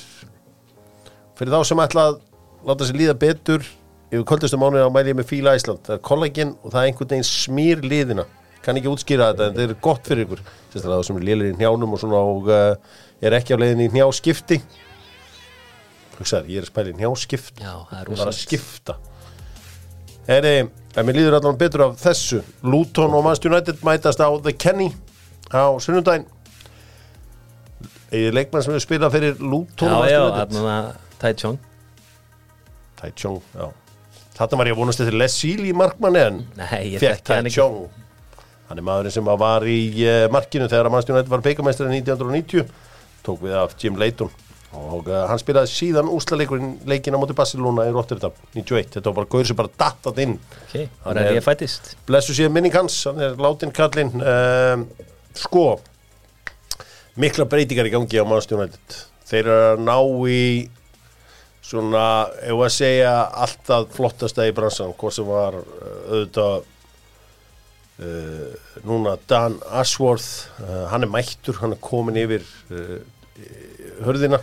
[1.37, 2.19] Fyrir þá sem ætla að
[2.67, 3.67] láta sér líða betur
[4.07, 5.83] yfir kvöldustu mánuði á mæli ég með Fíla Ísland.
[5.85, 8.23] Það er kollaginn og það er einhvern veginn smýr liðina
[8.67, 10.43] kann ekki útskýra þetta en þetta er gott fyrir ykkur.
[10.73, 13.87] Sérstaklega þá sem er lélir í njánum og svona og uh, er ekki á leiðin
[13.87, 14.59] í njáskipti
[16.17, 18.95] hugsaður, ég er að spæla í njáskipt Já, það er var að skipta.
[20.27, 20.53] Heri,
[20.97, 22.41] en mér líður allan betur af þessu.
[22.65, 24.89] Luton og Manchester United mætast á The Kenny
[25.53, 26.27] á sunnudaginn.
[28.07, 30.57] Eða leikmann sem við spila fyrir Luton og Já, já, Manchester United?
[30.57, 31.61] þarna Tai Chong.
[32.97, 33.69] Tai Chong, já.
[34.37, 37.49] Þarna var ég að vonast eftir Lesíli markmanni en Nei, ég fekk þekki Tai hann
[37.49, 37.61] ekki.
[37.61, 38.06] Chong
[38.67, 42.67] Hann er maðurinn sem var í uh, markinu þegar United var beigamæstari 1990
[43.27, 44.31] tók við af Jim Leighton.
[44.77, 49.17] Og uh, hann spilaði síðan úslaleikurinn leikin á móti Barcelona í Rotterdam 91, þetta var
[49.21, 50.35] bara gaur sem bara dattat inn.
[50.67, 51.93] Ok, Hann er fættist.
[52.07, 54.87] Blessu síðan minning hans, hann er látin kallinn um,
[55.37, 55.67] sko
[57.17, 58.99] mikla breytingar í gangi á United.
[59.27, 59.97] Þeir eru að ná
[60.31, 60.41] í
[61.67, 62.05] svona,
[62.43, 63.13] ef að segja
[63.43, 66.67] alltaf flottasta í bransan hvað sem var uh, auðvitað
[67.99, 72.99] uh, núna Dan Ashworth uh, hann er mættur, hann er komin yfir uh,
[74.05, 74.41] hörðina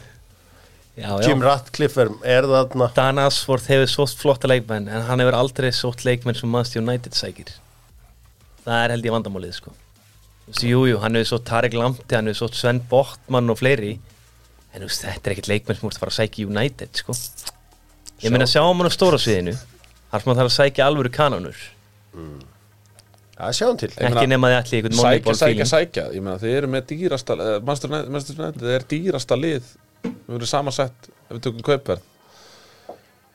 [0.95, 2.87] Já, Jim já Ratcliffe er, er þarna.
[2.95, 7.19] Dan Asford hefur svo flotta leikmenn en hann hefur aldrei sótt leikmenn sem Manchester United
[7.19, 7.51] sækir.
[8.63, 9.75] Það er held ég vandamálið sko.
[10.47, 13.97] Veist, Jú, hann hefur svo Tarek Lampti, hann hefur svo Sven Bottmann og fleiri.
[14.71, 17.19] En þú veist, þetta er ekkert leikmenn sem úr að fara að sækja United sko.
[18.23, 18.63] Ég meina sjá.
[18.63, 19.59] hann á stóra sviðinu.
[20.13, 21.59] Þar sem hann þarf að sækja alvöru kanonur
[23.39, 23.91] að sjá hann til.
[23.91, 26.05] Ég meina, ekki nema þið allir einhvern Sækja, sækja, sækja.
[26.15, 29.73] Ég meina, þið eru með dýrasta eh, Manchester United- Manchester United er dýrasta lið.
[30.05, 32.05] Við erum samansett ef við tökum kaupverð.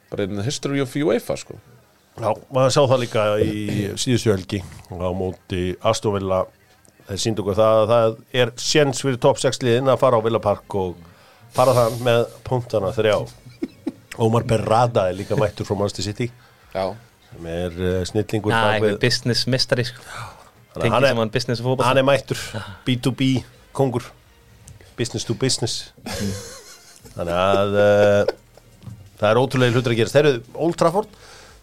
[0.10, 1.58] Bara in the history of UEFA sko.
[2.20, 3.52] Já, maður sá það líka í
[4.00, 4.60] síðustu helgi
[4.92, 6.42] á móti Aston Villa.
[7.10, 10.26] Þeir síndu okkur það að það er sjens fyrir top 6 liðin að fara á
[10.26, 10.98] Villa Park og
[11.56, 13.16] fara það með punktana þrjá.
[14.20, 16.28] Ómar Berrada er líka mættur frá Manchester City.
[16.74, 16.92] Já,
[17.30, 20.04] sem er uh, snillingur Já, bak einhver business mistari sko.
[20.04, 22.44] Þannig að Tengið hann, saman er, business og hann er mættur
[22.88, 23.32] B2B
[23.76, 24.06] kongur.
[25.00, 25.90] Business to business.
[27.16, 28.36] Þannig að uh,
[29.20, 30.18] það er ótrúlega hlutur að gerast.
[30.18, 31.20] Þeir eru Old Trafford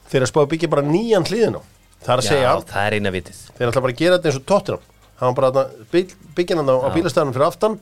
[0.06, 1.62] þeir eru að spáða byggja bara nýjan hliðin á.
[2.06, 3.40] Það er að segja Já, það er eina vitið.
[3.56, 4.82] Þeir ætla bara að gera þetta eins og tóttina
[5.16, 7.78] hann var bara þarna, bygg, byggja hann á, á bílastæðanum fyrir aftan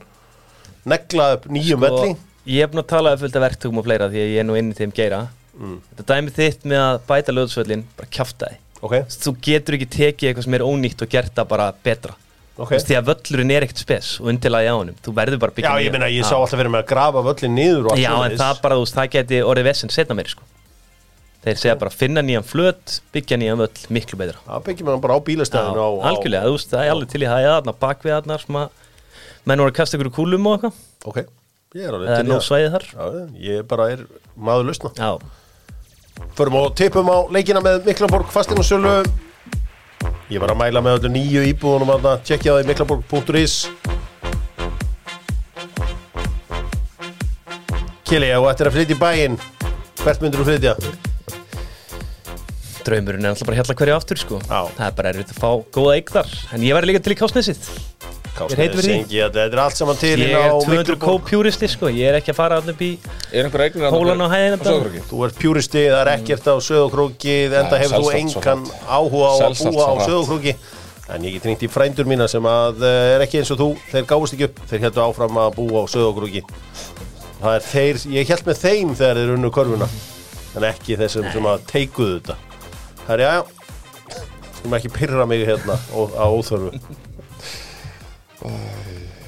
[0.87, 2.15] negla upp nýjum Sko, velli.
[2.45, 4.69] Ég hef nú talað fullt af verktökum og fleira því að ég er nú inn
[4.71, 5.25] í þeim geira
[5.55, 8.95] Þetta dæmið þitt með að bæta löðsvöllin bara kjafta þið ok,
[9.25, 12.15] Þú getur ekki tekið eitthvað sem er ónýtt og gert það bara betra.
[12.55, 12.69] Ok.
[12.69, 14.97] Þú veist því að völlurinn er ekkert spes og undirlagi á honum.
[15.03, 17.55] Þú verður bara byggja já ég meina ég sá alltaf fyrir mig að grafa völlin
[17.57, 18.39] niður Já en svoleiðis.
[18.43, 20.45] það bara þú veist, það geti orðið vesen setna meir sko.
[21.45, 24.39] Þeir segja bara finna nýjan flöt, byggja nýjan völl, miklu betra.
[24.47, 27.21] Það byggjum hann bara á bílastæðinu á, á, algjörlega, þú veist, það er alveg til
[27.21, 28.79] í það þarna bakvið þarna sem að
[29.45, 30.79] menn voru að kasta ykkur kúlum og eitthvað.
[31.05, 31.19] Ok,
[31.77, 32.47] ég er alveg til í nóg það.
[32.47, 32.87] svæðið þar.
[32.95, 33.05] Já,
[33.45, 34.01] ég bara er
[34.33, 34.93] maður lausna.
[34.97, 35.11] Já,
[36.35, 38.95] Förum og tippum á leikina með Miklaborg fasteignarsölu.
[40.31, 43.57] Ég var að mæla með öllu nýju íbúðunum að tjekkja það í miklaborg.is
[48.05, 49.37] Kili, ef þú ættir að flytja í bæinn
[50.01, 50.75] Hvert myndir þú flytja?
[52.85, 54.39] draumurinn er alltaf bara hérna hverju aftur sko.
[54.45, 54.59] Já.
[54.77, 56.33] Það er bara erfitt að fá góða eign þar.
[56.53, 57.69] En ég væri líka til í kásnesið
[58.35, 58.95] Kásnes, heitur fyrir því.
[58.99, 61.03] Sengi, Þetta er allt saman til Ég á er 200 Miklaborg.
[61.05, 61.87] kó-pjúristi sko.
[61.87, 62.89] Ég er ekki að fara allir upp í
[63.31, 64.57] er einhver eignir Hólan á hæðina?
[64.59, 65.03] Söðurkróki?
[65.09, 69.63] Þú ert pjúristi, það er ekkert á söðokróki enda hefur þú engan áhuga á að
[69.63, 70.55] búa á söðokróki
[71.15, 73.67] En ég get ringt í frændur mína sem að eh, er ekki eins og þú,
[73.91, 74.61] þeir gáfust ekki upp.
[74.71, 76.41] Þeir heldur áfram að búa á söðokróki
[77.43, 79.89] Það er þeir, ég held með þeim þegar þeir unnu körfuna
[80.55, 82.35] en ekki þessum sem að teikuðu þetta.
[83.05, 83.55] Það er já, já
[84.65, 86.73] skulum ekki pyrra mig hérna á óþörfu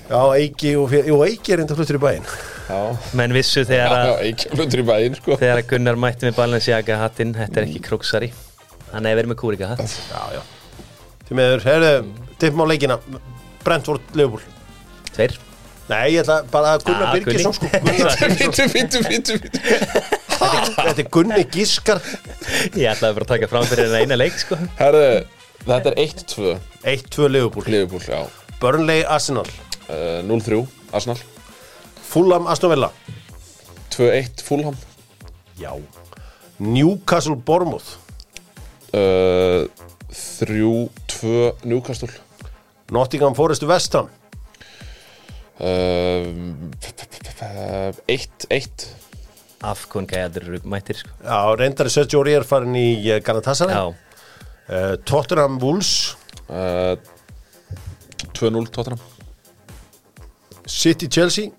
[0.07, 2.27] Já, Eiki og fyrir, jú, Eiki er enda fluttur í bæinn.
[2.67, 2.77] Já,
[3.19, 5.35] menn vissu þegar já, að ekki flutur í bæinn sko.
[5.39, 8.29] þegar að Gunnar mætti með Balenciaga hattinn þetta er ekki króksari
[8.93, 9.97] hann hefur verið með kúrika hatt.
[10.11, 10.41] Já, já.
[11.27, 11.91] Því meður, heyrðu,
[12.39, 12.97] tippum á leikina.
[13.65, 14.47] Brentford, Leopold
[15.11, 15.35] tveir.
[15.87, 17.67] Nei, ég ætla bara að Gunnar Ah, Birgisson sko.
[18.39, 19.37] Fítu, fítu, fítu
[20.37, 21.99] Þetta er Gunni Gískar.
[22.75, 24.59] Ég ætlaði bara að taka fram fyrir eina leik sko.
[24.79, 25.05] Herðu,
[25.63, 26.57] þetta er 1-2
[26.95, 28.19] 1-2 Leopold já
[28.59, 29.45] Burnley, Arsenal.
[29.89, 31.17] Uh, 0-3, Arsenal.
[32.01, 32.91] Fulham, Aston Villa.
[33.89, 34.75] 2-1, Fulham.
[35.59, 35.73] Já.
[36.59, 37.97] Newcastle, Bournemouth.
[38.93, 39.67] Uh,
[40.11, 42.09] 3-2, Newcastle.
[42.91, 44.09] Nottingham Forest, West Ham.
[45.59, 46.33] Uh,
[48.07, 48.85] 1-1
[49.65, 51.09] Afkon gæðir eru mættir sko?
[51.25, 53.73] Já, reyndari Sergio Aurier farin í uh, Galatasaray.
[53.73, 53.85] Já,
[54.69, 56.15] uh, Tottenham Wolves.
[56.47, 56.95] Uh,
[58.33, 58.99] 2-0 Tottenham.
[60.65, 61.51] City Chelsea.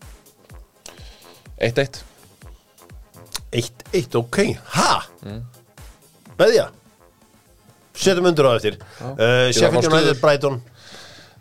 [1.58, 2.02] 1-1
[3.50, 4.36] 1-1, ok,
[4.76, 4.90] ha?
[5.24, 5.40] Mm.
[6.38, 6.68] Veðja
[7.98, 8.76] Setjum undir á eftir.
[9.02, 10.20] Uh, Sheffield United.
[10.22, 10.60] Brighton.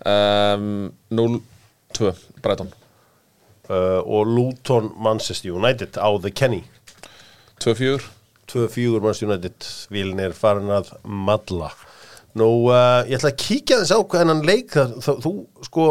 [0.02, 2.72] Um, 0-2 Brighton.
[3.70, 6.64] Uh, og Luton Manchester United á The Kenny.
[7.62, 8.02] 2-4
[8.50, 9.70] 2-4 Manchester United.
[9.94, 11.70] Vílin er farin að madla
[12.38, 14.74] Nú, uh, ég ætla að kíkja þess á hvað hennan leik.
[14.76, 15.32] Það, það, þú,
[15.66, 15.86] sko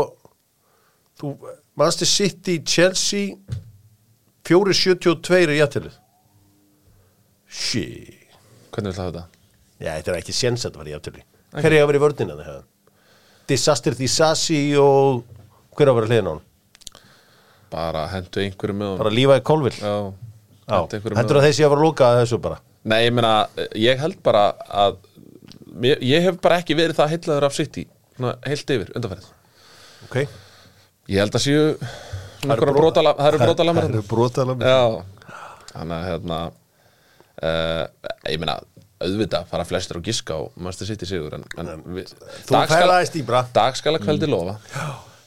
[1.20, 1.32] þú,
[1.76, 3.36] Manchester City Chelsea
[4.46, 5.96] 4-72 er jættilið
[7.46, 8.12] Shit.
[8.74, 9.24] Hvernig vil það þetta?
[9.76, 11.24] Já, þetta er ekki séns að þetta var jættilið
[11.56, 12.62] Hver er að vera í vördina það?
[13.46, 15.24] Disaster Disasi og
[15.76, 16.44] hver á að vera hliðin á hann?
[17.76, 19.00] Bara hendu einhverju með honum.
[19.02, 19.94] Bara lífa í kolvill Já,
[20.70, 22.60] hentu einhverju með heldur að þeir sé að fara að loka þessu bara?
[22.86, 23.34] Nei, ég meina,
[23.82, 24.98] ég held bara að
[25.82, 29.32] mér, ég hef bara ekki verið það heillaður af City svona heilt yfir, undanferð
[30.06, 30.20] Ok.
[31.10, 31.64] Ég held að séu
[32.46, 34.68] það eru brotalamir Það eru brotalamir.
[34.68, 35.34] Já,
[35.72, 36.38] þannig að hérna
[37.42, 37.82] uh,
[38.30, 38.56] ég meina,
[39.02, 42.12] auðvitað fara flestir á giska og Master City sigur en, en við,
[42.46, 43.42] Þú ferðaðist dýbra.
[43.56, 44.56] Dag skal að kveldi lofa.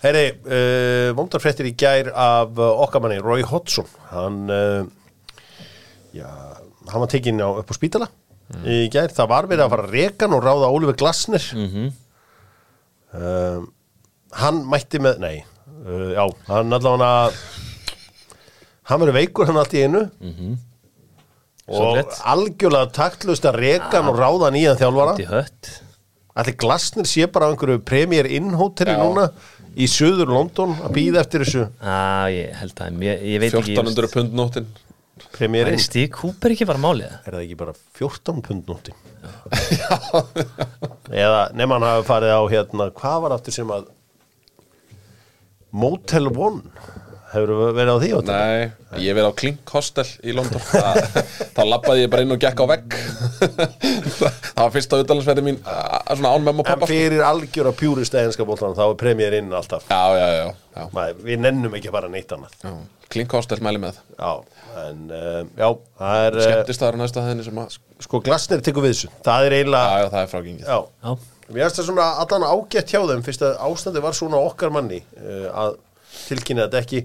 [0.03, 3.89] Heyri, uh, vondar fréttir í gær af uh, okkar manni, Roy Hodgson.
[4.13, 4.87] Hann uh,
[6.15, 6.29] já,
[6.89, 8.07] hann var tekinn á, upp á spítala
[8.65, 11.49] í gær, það var verið að fara að reka hann og ráða Oliver Glasner.
[11.57, 11.91] Mm
[14.37, 17.31] hann mætti með, nei uh, já, hann allavega
[18.89, 20.03] hann verið veikur hann allt í einu.
[21.69, 22.17] Og Sorglegt.
[22.25, 25.15] algjörlega taktlust að reka hann og ráða hann í hann þjálfara
[26.39, 28.99] Allir glasnir sé bara á einhverju Premier Inn hóteli Já.
[29.01, 29.25] núna
[29.75, 31.65] í söður London að býða eftir þessu?
[31.81, 33.75] Ah, ég held að, ég, ég veit ekki.
[33.75, 34.69] 1400 pund nóttin
[35.35, 35.79] Premier Er.
[35.81, 37.13] Stík Cooper ekki bara málið?
[37.25, 38.95] Er það ekki bara 14 pund nótti?
[41.23, 43.89] Eða nema hann hafi farið á hérna, hvað var aftur sem að
[45.71, 46.63] Motel One
[47.33, 48.37] hefur verið á því hóteli?
[48.39, 50.61] Nei, ég verið á Klink Hostel í London.
[50.65, 51.23] Þa,
[51.55, 52.97] þá lappaði ég bara inn og gekk á vegg.
[54.59, 56.91] Það var fyrsta utalansverði mín að svona án memma og En pappa sko.
[56.93, 59.85] fyrir algjöra pjúrista einska bóltan þá er Premier Inn alltaf.
[59.89, 62.55] Já, já, já, já, Maður, Við nennum ekki bara neitt annað.
[62.63, 62.73] Já.
[63.09, 63.97] Klink Hostel mæli með.
[64.19, 64.31] Já,
[64.83, 65.69] en uh, já,
[66.01, 69.11] það er uh, Skemmtist það er næsta hæðinni sem að sko glasnir tekur við þessu.
[69.25, 70.65] Það er Já, eiginlega já, það er frágengið.
[70.69, 74.37] Já, Já, Mér finnst það svona allan ágætt hjá þeim fyrst að ástandi var svona
[74.45, 75.79] okkar manni uh, að
[76.29, 77.01] tilkynna þetta ekki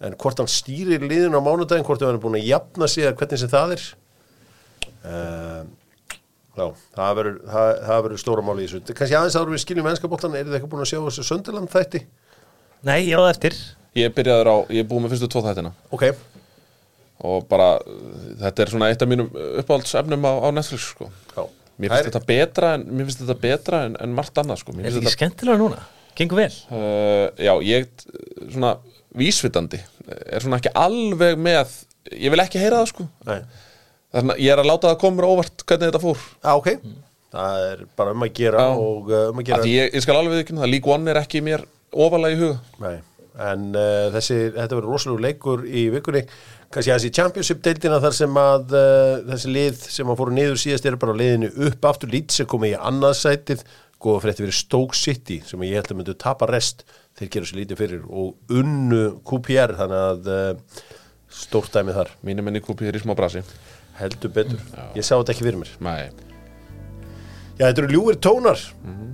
[0.00, 3.18] en hvort hann stýrir liðin á mánudaginn hvort hann er búin að jafna sig að
[3.20, 3.84] hvernig sem það er
[5.04, 5.60] uh,
[6.60, 6.66] Já,
[6.96, 10.72] það verður stóra máli í þessu kannski aðeins áður við skiljum ennskapoltan er þið ekki
[10.72, 12.02] búin að sjá þessu Sönderland þætti?
[12.86, 13.60] nei, já, það eftir
[13.98, 16.04] Ég byrjaður á, ég er búið með fyrstu tvo þættina Ok,
[17.26, 17.70] og bara,
[18.40, 19.30] þetta er svona eitt af mínum
[19.62, 21.10] uppáhaldsefnum á, á Netflix sko.
[21.36, 21.42] já
[21.80, 24.74] Mér finnst þetta betra en, mér finnst þetta betra en, en margt annað sko.
[24.74, 25.80] Er finnst þetta ekki skemmtilega núna?
[26.18, 26.50] Gengur vel?
[26.74, 27.88] uh, já, ég
[28.50, 28.74] svona
[29.16, 29.80] vísvitandi
[30.30, 31.72] er svona ekki alveg með
[32.14, 33.06] ég vil ekki heyra það sko.
[33.28, 33.40] Nei.
[34.10, 36.22] Þannig að ég er að láta það koma mér á óvart hvernig þetta fór.
[36.42, 36.70] Já, ok.
[37.30, 38.72] Það er bara um að gera Já.
[38.82, 41.20] og uh, um að gera Því ég, ég skal alveg viðkynna það, League One er
[41.20, 42.56] ekki mér ofalega í huga.
[42.82, 42.96] Nei,
[43.50, 46.24] en uh, þessi, þetta verður rosalega leikur í vikunni.
[46.70, 50.90] Kannski aðeins í Championship-deildina þar sem að uh, þessi lið sem að fóru niður síðast
[50.90, 52.10] eru bara á liðinu upp aftur.
[52.10, 53.64] Lít sem komið í annað sætið
[54.00, 56.78] góða frétti verið Stoke City sem ég held að myndu tapa rest.
[57.18, 60.86] Þeir gera sér lítið fyrir og unnu QPR þannig að uh,
[61.42, 62.10] stórt dæmið þar.
[62.26, 63.40] Mínu menni kúpi er í smá brasi.
[64.00, 64.60] Heldur betur,
[64.96, 65.72] ég sá þetta ekki fyrir mér.
[65.84, 66.08] Nei,
[67.60, 68.60] Já, þetta eru ljúfir tónar.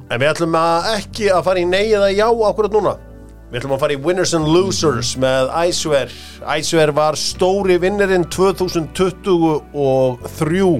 [0.06, 2.92] En við ætlum að ekki að fara í nei eða já ákvörðat núna.
[3.50, 6.10] Við ætlum að fara í Winners and Losers með Æsver
[6.54, 10.70] Æsver var stóri vinnirinn 2023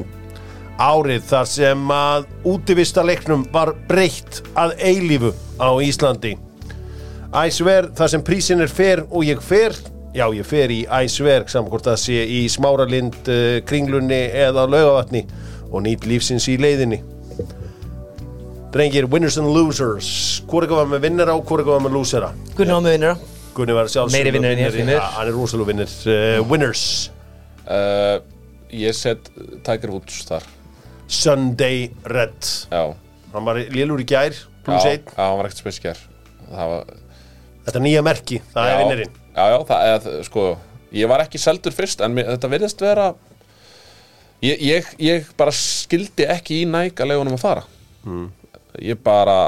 [0.78, 6.36] árið þar sem að útivista leiknum var breytt að eilífu á Íslandi.
[7.32, 9.76] I swear, það sem prísin er fer og ég fer.
[10.16, 15.26] Já, ég fer í saman hvort það sé í smáralind uh, kringlunni eða laugavatni
[15.70, 17.02] og nýt lífsins í leiðinni.
[18.72, 20.42] Drengir, winners and losers.
[20.48, 22.30] Hvor eitthvað var með vinnera og hvor eitthvað var með losera?
[22.56, 25.04] Gunni á með vinnara Gunni var sjálfsög Meiri vinur en ég, því miður.
[25.16, 26.82] Hann er rosalega vinnir uh, Winners.
[27.64, 28.18] Uh,
[28.76, 29.30] Ég set
[29.64, 30.44] Tiger Woods þar
[31.08, 32.38] Sunday Red.
[32.70, 32.94] Já,
[33.34, 36.06] Hann var lélur í gær já, Plus já 1 hann var ekkert
[36.46, 36.94] Það var
[37.66, 39.14] Þetta nýja merki, það já, er vinnirinn.
[39.34, 40.44] Já, já, það er, sko
[40.96, 43.06] Ég var ekki seldur fyrst En mér, þetta virðist vera
[44.44, 47.62] ég, ég, ég bara skildi ekki í næg að lega honum að fara.
[48.04, 48.26] Hmm.
[48.82, 49.38] Ég bara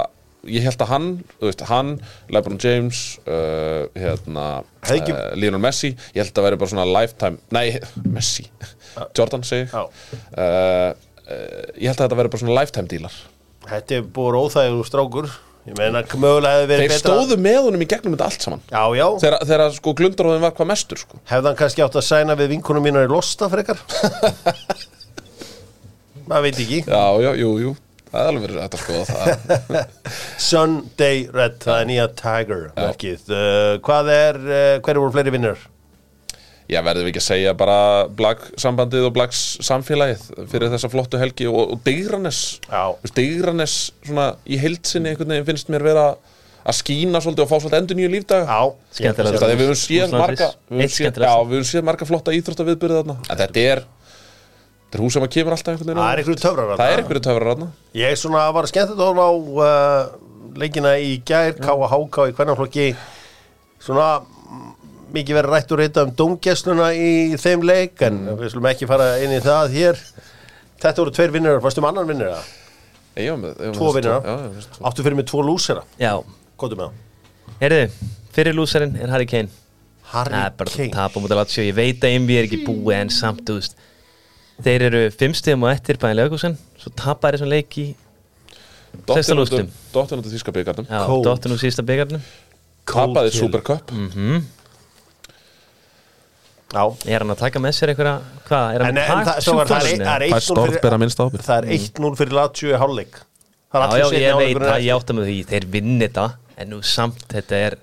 [0.48, 1.08] Ég held að hann,
[1.42, 1.96] veist, hann
[2.32, 7.74] Lebron James uh, hérna, uh, Lionel Messi Ég held að vera bara svona lifetime Nei,
[8.16, 8.46] Messi,
[9.18, 9.66] Jordan segi.
[9.72, 9.82] Já.
[10.38, 13.14] uh, Ég held að þetta vera bara svona lifetime dílar
[13.68, 15.26] Þetta er búið óþægur strákur.
[15.68, 18.62] Ég meina, Þeir stóðu með honum í gegnum þetta allt saman.
[18.70, 21.14] Já, já, Þegar, þegar sko glundaróðin var hvað mestur sko.
[21.28, 23.78] hefði hann kannski átt að sæna við vinkunum mínar í Losta frekar?
[26.28, 26.80] Maður veit ekki.
[26.88, 27.70] Já, já, jú, jú.
[28.08, 29.26] Það er alveg verið skoða það.
[30.48, 32.78] Sunday Red, það er nýja Tiger uh,
[33.84, 35.58] Hvað er, uh, hverju voru fleiri vinnur?
[36.68, 37.76] Já, verðum við ekki að segja bara
[38.12, 42.82] Black sambandið og Blacks samfélagið fyrir þessa flottu helgi og, og Digranes Já.
[43.16, 46.08] Digranes svona í heildsinni einhvern veginn finnst mér vera
[46.68, 49.38] að skína svolítið og fá svolítið endur nýju lífdaga Já, Skemmtilegt.
[49.38, 51.32] Þegar við höfum séð marga við höfum séð, skemmtilegast.
[51.32, 53.82] Já, við höfum séð marga flotta íþróttaviðbyrði þarna En þetta er
[54.88, 57.00] Þetta er hús sem að kemur alltaf einhvern veginn Það er einhverju töfrar Það er
[57.02, 57.70] einhverju töfrar þarna
[58.02, 59.32] Ég svona var skemmt að horfa á
[59.64, 60.28] uh,
[60.60, 62.28] leikina í gær, K.A.H.K.
[62.30, 62.86] í hvernaflokki
[63.84, 64.70] svona mm,
[65.14, 69.10] mikið verið rætt úr þetta um domgæsluna í þeim leik en við slumum ekki fara
[69.24, 70.00] inn í það hér.
[70.78, 72.50] Þetta voru tveir vinnir, varstum annan vinnir það?
[73.18, 73.32] Já,
[73.74, 74.28] tvo vinnir
[74.88, 75.84] áttu fyrir með tvo lúsera?
[76.00, 76.12] Já,
[76.60, 77.54] gotum með það.
[77.62, 79.50] Herðu, fyrir lúserin er Harry Kane.
[80.12, 80.90] Harry Nei, Kane.
[80.94, 83.76] tapu, ég veit að einvið er ekki búið en samt úst.
[84.62, 87.94] þeir eru fimmstegum og ettir bæðin leikúsin, svo tapar þessum leiki
[89.06, 90.88] sextalústum Dóttin út af sísta byggarnum
[91.22, 92.22] Dóttin út af sísta byggarnum
[92.88, 93.92] Tapaði Supercup.
[93.92, 94.42] Mm -hmm.
[96.68, 96.82] Já.
[97.08, 98.16] Er hann að taka með sér einhverja
[98.48, 101.22] Hvað, er hann En, að það, svo var, það, er, það er 1-0 fyrir, minnst
[101.24, 103.16] ábyrg það er 1-0 fyrir Lazio í hálfleik.
[103.72, 105.36] Það er Já, já, allir ég veit að ég átta með því.
[105.48, 106.26] Þeir vinni þetta
[106.58, 107.78] En nú samt þetta er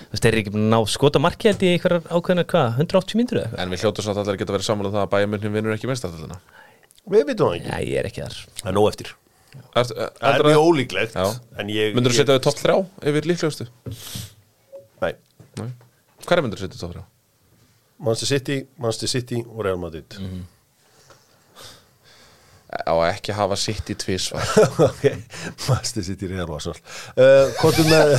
[0.00, 3.38] Þú veist, þeir eru ekki ná skota marki held í einhverjar ákveðnar, hvað, 180 mínútur
[3.38, 3.60] eða eitthvað?
[3.62, 5.90] En við hljóttum samt allir að geta verið sammála um það að bæjarmörnum vinnur ekki
[5.90, 6.38] minnstættilina
[7.10, 8.38] Við vitum það ekki, Já, ég er ekki þar.
[8.60, 9.12] Það er nóg eftir.
[9.76, 9.94] Það
[10.30, 11.26] er mjög ólíklegt Já.
[11.60, 12.76] En ég Myndur þú setja við topp þrjá
[13.12, 13.68] yfir líklegustu?
[15.04, 15.12] Nei,
[16.26, 17.04] Hverja myndur þú setja topp þrjá?
[18.00, 20.16] Manchester City, Manchester City og Real Madrid.
[22.70, 24.46] Á ekki hafa í tvísvar
[24.88, 25.08] Ok,
[25.66, 26.78] Manchester City Real Arsenal
[27.18, 28.12] uh, Kvotum með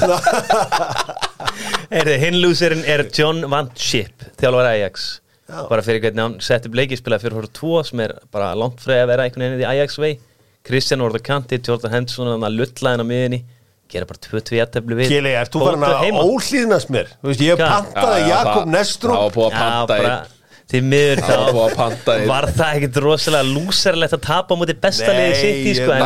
[1.94, 5.06] Heyrðu, hinn lúsirinn er John Van Schip þjálfar Ajax.
[5.48, 5.64] Já.
[5.68, 8.98] bara fyrir hvernig hann setti upp leikispila fyrir hóru 2 sem er bara langt frá
[9.02, 10.14] að vera einhvern veginn í Ajax vei
[10.68, 13.42] Kristján orður kanti, Jordan Henderson hann að lulla henn á miðinni
[13.94, 17.10] gera bara 2-2 aðteflu við Kili, ert þú farin að ólýðnast mér?
[17.22, 20.38] Þú veist, ég pantaði Jakob Nestrup Já, búið að panta einn.
[20.72, 21.34] Því miður þá
[22.30, 25.98] var það ekkert rosalega lúserlegt að tapa mútið bestaliðið sitt í sko,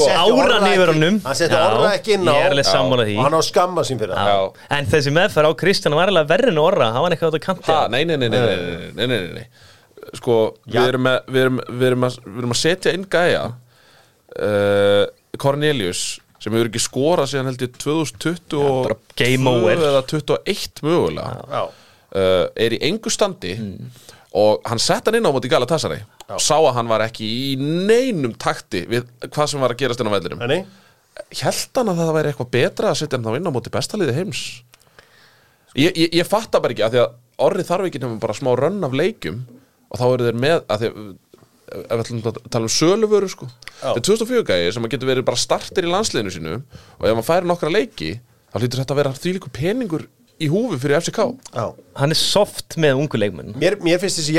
[0.00, 1.20] sko Áran yfir honum.
[1.22, 4.58] Hann setti orra ekki inn á og hann á skamma sín fyrir það.
[4.74, 7.78] En þessi meðferð á Kristján var alveg verðin orra, hann var eitthvað átt að kanta
[7.94, 9.06] Nei, nei, nei,
[9.38, 9.46] nei
[10.18, 13.44] Sko, við erum að setja inn gæja
[14.34, 15.04] eh,
[15.38, 19.84] Cornelius sem hefur ekki skorað síðan held ég 2020 og bara game over.
[19.90, 21.62] eða 21 mögulega.
[22.12, 23.54] Uh, er í engu standi
[24.36, 26.02] og hann sett hann inn á móti Galatasaray.
[26.40, 30.10] Sá að hann var ekki í neinum takti við hvað sem var að gerast inn
[30.10, 30.44] á vellinum.
[30.48, 30.62] Nei,
[31.42, 34.16] held hann að það væri eitthvað betra að setja hann þá inn á móti bestaliði
[34.16, 34.44] heims?
[35.76, 38.50] Ég, ég, ég fatta bara ekki að því að orrið þarf ekki nefnum bara smá
[38.58, 39.42] rönn af leikjum
[39.92, 41.12] og þá eru þeir með að því að
[41.72, 43.48] ef við ætlum að tala um söluvöru sko.
[43.80, 47.16] Þetta er 2004 gæði sem að getur verið bara startir í landsliðinu sínu og ef
[47.16, 48.10] maður færi nokkra leiki
[48.52, 50.06] þá hlýtur þetta að vera því líku peningur
[50.42, 51.66] í húfi fyrir FCK já.
[51.98, 53.52] Hann er soft með ungu leikmenn.
[53.60, 54.38] Mér, mér finnst þessi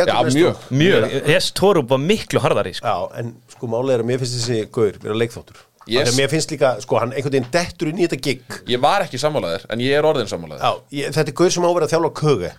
[0.74, 2.90] Mjög, þess Torup var miklu harðari sko.
[2.90, 5.62] Já, en sko málið er að mér finnst þessi gaur vera leikþóttur.
[5.90, 6.14] Yes.
[6.16, 8.60] Mér finnst líka, sko, hann einhvern veginn dettur inn í þetta gig.
[8.72, 11.66] Ég var ekki sammálaðir en ég er orðin sammálaðir Já, ég, þetta er gaur sem
[11.66, 12.52] á að vera að þjálfa kögu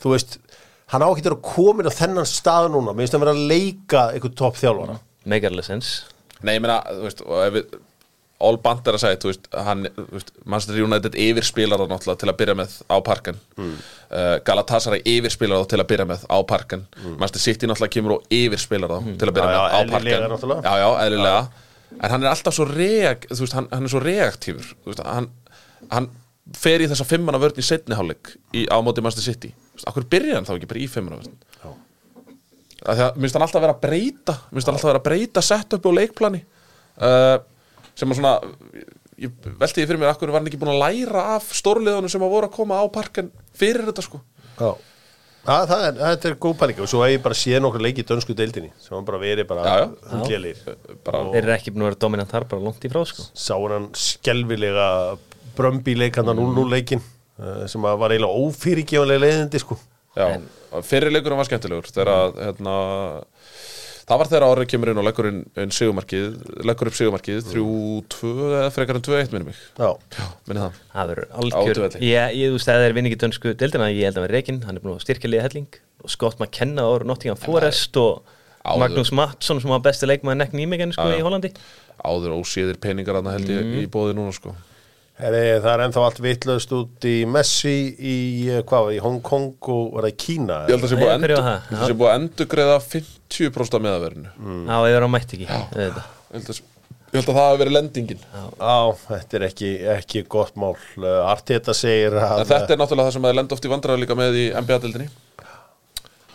[0.00, 0.36] Þú veist,
[0.90, 2.94] hann á ekki að vera komin á þennan stað núna.
[2.94, 4.98] Mér finnst hann vera að leika einhvern topp þjálfara.
[5.30, 6.00] Megarlega sens
[6.40, 7.78] Nei, ég meina, þú veist, og ef við
[8.40, 12.20] All Band er að segja, þú veist, hann þú veist, Manchester United yfirspilar það náttúrulega
[12.22, 13.74] til að byrja með á parkan mm.
[14.08, 17.18] uh, Galatasaray yfirspilar það til að byrja með á parkan mm.
[17.20, 19.98] Manchester City náttúrulega kemur og yfirspilar það til að byrja Já, já, með á eðlilega
[19.98, 20.64] parkan náttúrulega.
[20.64, 21.68] Já, já, eðlilega.
[22.00, 24.72] En hann er alltaf svo reak, þú veist, hann, hann er svo reaktífur.
[24.86, 25.28] Þú veist, hann,
[25.92, 26.08] hann
[26.56, 29.52] fer í þessa fimmana vörn í setni hálfleik í, á móti Manchester City
[29.88, 31.38] Akkur byrja hann þá ekki bara í fimmana vörn
[32.80, 35.42] að því að minnst hann alltaf vera að breyta minnst hann alltaf vera að breyta
[35.44, 36.40] setup og leikplani.
[37.00, 37.36] Uh,
[37.98, 38.34] sem að svona
[39.20, 42.24] ég velti því fyrir mér akkur var hann ekki búin að læra af stórliðunum sem
[42.24, 44.22] að voru að koma á parken fyrir þetta sko?
[44.56, 44.70] Já.
[45.40, 46.80] Já, það er, þetta er góð pæling.
[46.84, 49.46] Og svo hef ég bara séð nokkur leik í dönsku deildinni sem hann bara verið
[49.48, 49.86] bara já.
[50.10, 50.58] hundlélir
[51.04, 53.24] bara, Þeir eru ekki búin að vera dominant þar bara langt í frá sko.
[53.32, 54.90] Sá hann skelvilega
[55.56, 57.04] brömbi leik hann að 0-0 leikin
[57.72, 59.78] sem að var eiginlega ófyrirgefanlega leiðindi sko
[60.18, 60.26] já,
[60.86, 62.74] fyrir leikurinn var skemmtilegur þegar að hérna,
[64.10, 65.40] það var þegar árið kemur inn og leggur inn,
[65.76, 66.26] sigumarkið,
[66.66, 69.90] leggur upp sigumarkið 3-2 eða frekar en 2-1 minnum mig Já,
[70.48, 71.80] minni það Það verður algjör.
[72.02, 74.60] Ég, ég þú veist að þeir vinni ekki dönsku deildina Ég held að vera reikinn,
[74.66, 78.24] hann er búin að styrkja liða helling og Scott McKenna og Nottingham Forest og
[78.60, 78.80] Áður.
[78.82, 81.20] Magnús Mattsson sem var besti leikmaður nekk nýmegin sko Já, já.
[81.22, 81.48] í Hollandi
[82.04, 83.78] áður ósíðir peningar að held ég Mhm.
[83.80, 84.52] í bóði núna sko
[85.20, 88.14] Heri, það er ennþá allt vitlaust út í Messi í,
[88.48, 90.92] eh, hvað var, í Hong Kong og var það í Kína ég held að það
[90.94, 92.14] sé búið að það?
[92.16, 94.30] endurgreða 50% af meðaverinu.
[94.70, 96.08] Já, ég verður á mætt ekki auðvitað.
[96.30, 96.60] ég held að,
[97.10, 98.22] ég held að það hafi verið lendingin.
[98.32, 98.76] Já,
[99.10, 100.72] þetta er ekki, ekki gott mál.
[100.96, 104.02] Uh, Arteta segir að en þetta er náttúrulega það sem að lenda oft í vandræðu
[104.04, 105.08] líka með í NBA-dildinni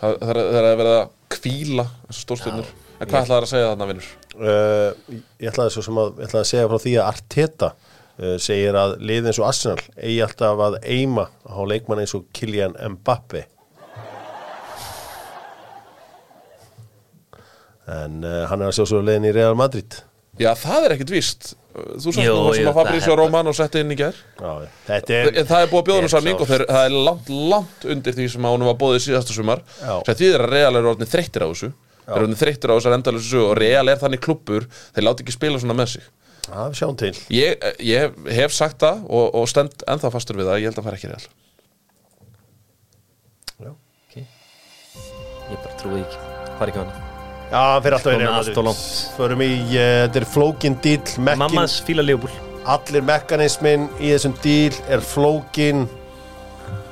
[0.00, 2.70] það, það er það er að vera að kvíla þessar stórstjörnur.
[2.96, 4.06] En hvað ætlaði að segja þarna vinnur?
[4.36, 7.70] uh, Ég ætlaði svo sem að, ég ætlaði að segja frá því að Arteta
[8.40, 12.76] segir að lið eins og Arsenal eigi alltaf að eima á leikmann eins og Kylian
[12.96, 13.44] Mbappe
[17.86, 20.00] En uh, hann er að sjá svo leiðin í Real Madrid.
[20.42, 21.52] Já, það er ekkit víst.
[21.76, 24.16] Þú Jú, nú sem að Fabrizio það er- Romano setti inn í gær.
[24.40, 24.50] Já,
[24.88, 27.86] þetta er En það er búið að bjóða er samning og það er langt, langt
[27.94, 29.62] undir því sem að hún var bóðið síðasta sumar.
[29.78, 31.70] Því þeir að Real eru orðin þreyttir á þessu.
[32.06, 35.24] Þeir eru orðin þreyttir á þessar endalösu sögu og Real er þannig klubbur, þeir láti
[35.26, 36.10] ekki spila svona með sig
[36.46, 40.50] Já, við sjáum til Ég, ég hef sagt það og, og stend ennþá fastur við
[40.50, 41.26] það, ég held að það fara ekki Real
[43.66, 44.16] Ok.
[44.16, 46.18] Ég bara trúi ekki
[46.56, 46.92] er ekki hann?
[47.46, 48.84] Já, hann fyrir alltaf í Komið Real allt of Madrid langt.
[49.16, 54.74] Förum í, uh, þetta er flókin Mekkin, Mammas fíla Leopold allir mekanismin í þessum díl
[54.90, 55.84] er flókin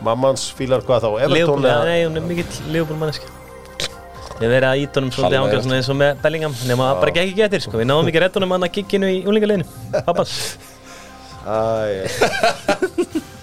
[0.05, 1.11] Mammans fílar hvað þá?
[1.25, 3.34] Eða- nei, hún er mikill Leopold manneski
[4.43, 7.13] Ég verið að íta honum svolítið er svona eins og með Bellingham nema að bara
[7.23, 7.79] ekki eftir sko.
[7.79, 9.67] Við náðum ekki rétt honum hann að kikkinu í úlingaleginu
[10.09, 10.35] Pappans.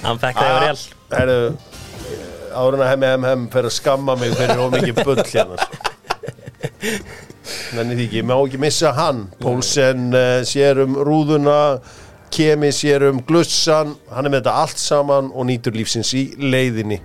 [0.00, 0.80] Hann fekk það yfir real.
[1.12, 1.38] Herru
[2.50, 5.74] Áruna hemmi hem hem fer að skamma mig fyrir ómikið bull hérna sko.
[7.76, 9.20] Nenni því ekki, ég má ekki missa hann.
[9.42, 11.60] Pólsen uh, sér um rúðuna
[12.30, 13.96] Kemi sér um glussan.
[14.10, 17.00] Hann er með þetta allt saman og nýtur lífsins í leiðinni.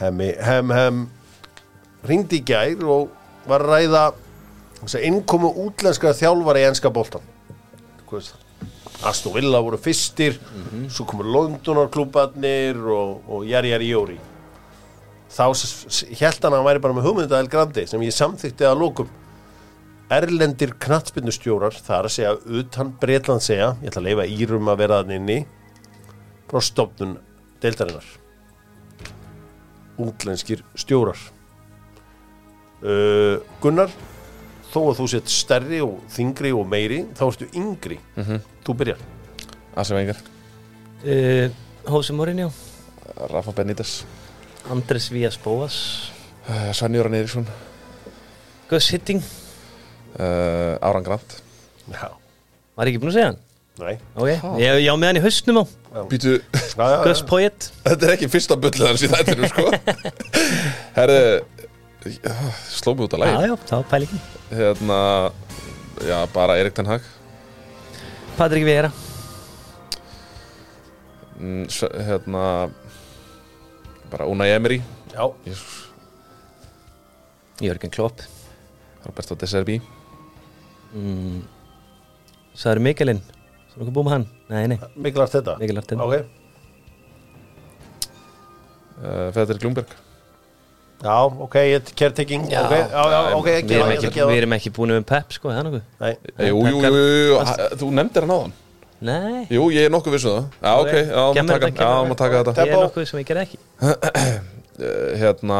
[0.00, 1.02] Hemmi hem hem
[2.08, 3.12] Ringdi í gær og
[3.46, 4.04] var að ræða
[5.06, 6.66] innkomu útlenska þjálfara í
[8.18, 8.38] veist það?
[9.08, 10.36] Aston Villa voru fyrstir
[10.92, 14.18] svo komur Londonarklúbarnir og, og Jari Jari Jóri.
[15.32, 15.46] Þá
[16.20, 19.10] held hann að hann væri bara með hugmynda El Grandi sem ég samþykti að lókum
[20.12, 24.82] Erlendir knattspinnustjórar það er að segja utan Breitland segja ég ætla að leifa Írum að
[24.82, 25.38] vera þannig inni
[26.50, 27.14] frá stofnun
[27.62, 28.10] deildarinnar.
[30.02, 31.22] Útlenskir stjórar
[32.82, 33.90] uh, Gunnar
[34.72, 37.98] þó að þú sett stærri og þingri og meiri þá ertu yngri.
[38.64, 39.02] Þú byrjar.
[39.76, 40.18] Asi Vengar,
[41.04, 41.46] uh,
[41.88, 42.50] Hósi Mourinho.
[43.32, 44.02] Rafa Benítez.
[44.70, 46.10] Andres Vías Bóas.
[46.48, 47.46] Uh, Svenni Jóran Eiríksson.
[48.70, 49.20] Gus Hitting
[50.18, 51.40] uh, Áran Grant.
[51.92, 52.08] Já,
[52.78, 53.40] Var ég ekki búin að segja hann?
[53.82, 53.94] nei.
[54.14, 54.28] Ok,
[54.60, 55.64] ég, ég á með hann í haustnum á.
[56.08, 56.36] Býtu,
[57.04, 59.64] Gus Poyet þetta er ekki fyrsta bullið hans í þættinu sko.
[60.98, 61.22] Herðu
[62.02, 64.98] Sló mig út að já, það var pælingin Hérna
[66.02, 67.04] Já, bara Erik Ten Hag.
[68.36, 68.90] Patrik Vera
[71.38, 71.66] Mm,
[72.06, 72.70] Hérna
[74.10, 74.82] Bara Unai Emery.
[75.14, 75.88] Já, Jesus,
[77.60, 78.20] Jörgen Klopp.
[79.04, 79.80] Roberto De Serbi.
[80.94, 81.42] Mm.
[82.54, 83.22] Sæður Mikkelin.
[83.72, 84.26] Svo nokkuð búið með hann?
[84.52, 86.14] Nei, nei, mikilvægt þetta Mikkel Artin ok,
[89.00, 89.94] uh, Fedrik Ljungberg
[91.02, 92.62] já, ok, ég er caretaking Já.
[92.64, 95.58] ok, já, já, ok, Við erum ekki, við erum ekki búin með Pep, sko, það
[95.60, 95.86] er nokkuð?
[96.02, 96.12] Nei,
[96.48, 98.54] Jú, jú, jú, jú, jú, ha- þú nefndir hann á hann
[99.02, 100.44] Nei, Jú, ég er nokkuð vissu það.
[100.62, 102.52] Já, ok, já, Kemur taka, þetta, já, kemur má taka þetta.
[102.68, 103.58] Ég er nokkuð sem ég gerði ekki.
[103.82, 103.96] Uh,
[105.22, 105.58] Hérna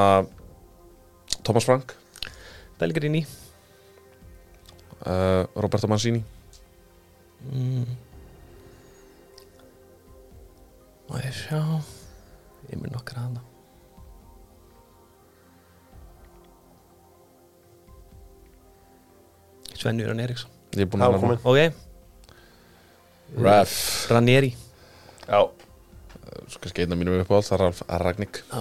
[1.43, 1.97] Thomas Frank.
[2.79, 3.25] Belgrini.
[5.03, 6.23] Uh, Roberto Mancini.
[11.11, 11.59] Má ég sjá?
[12.71, 13.43] Ég er með nokkra hana
[19.83, 21.81] Svenni Jörgen Eriksson Ég er búin að komin Ok,
[23.43, 23.73] Ref.
[24.13, 24.51] Ranieri.
[25.27, 25.41] Já,
[26.49, 28.61] Svo kannski einn af mínum uppáhalds, það er Ralf Ragník já,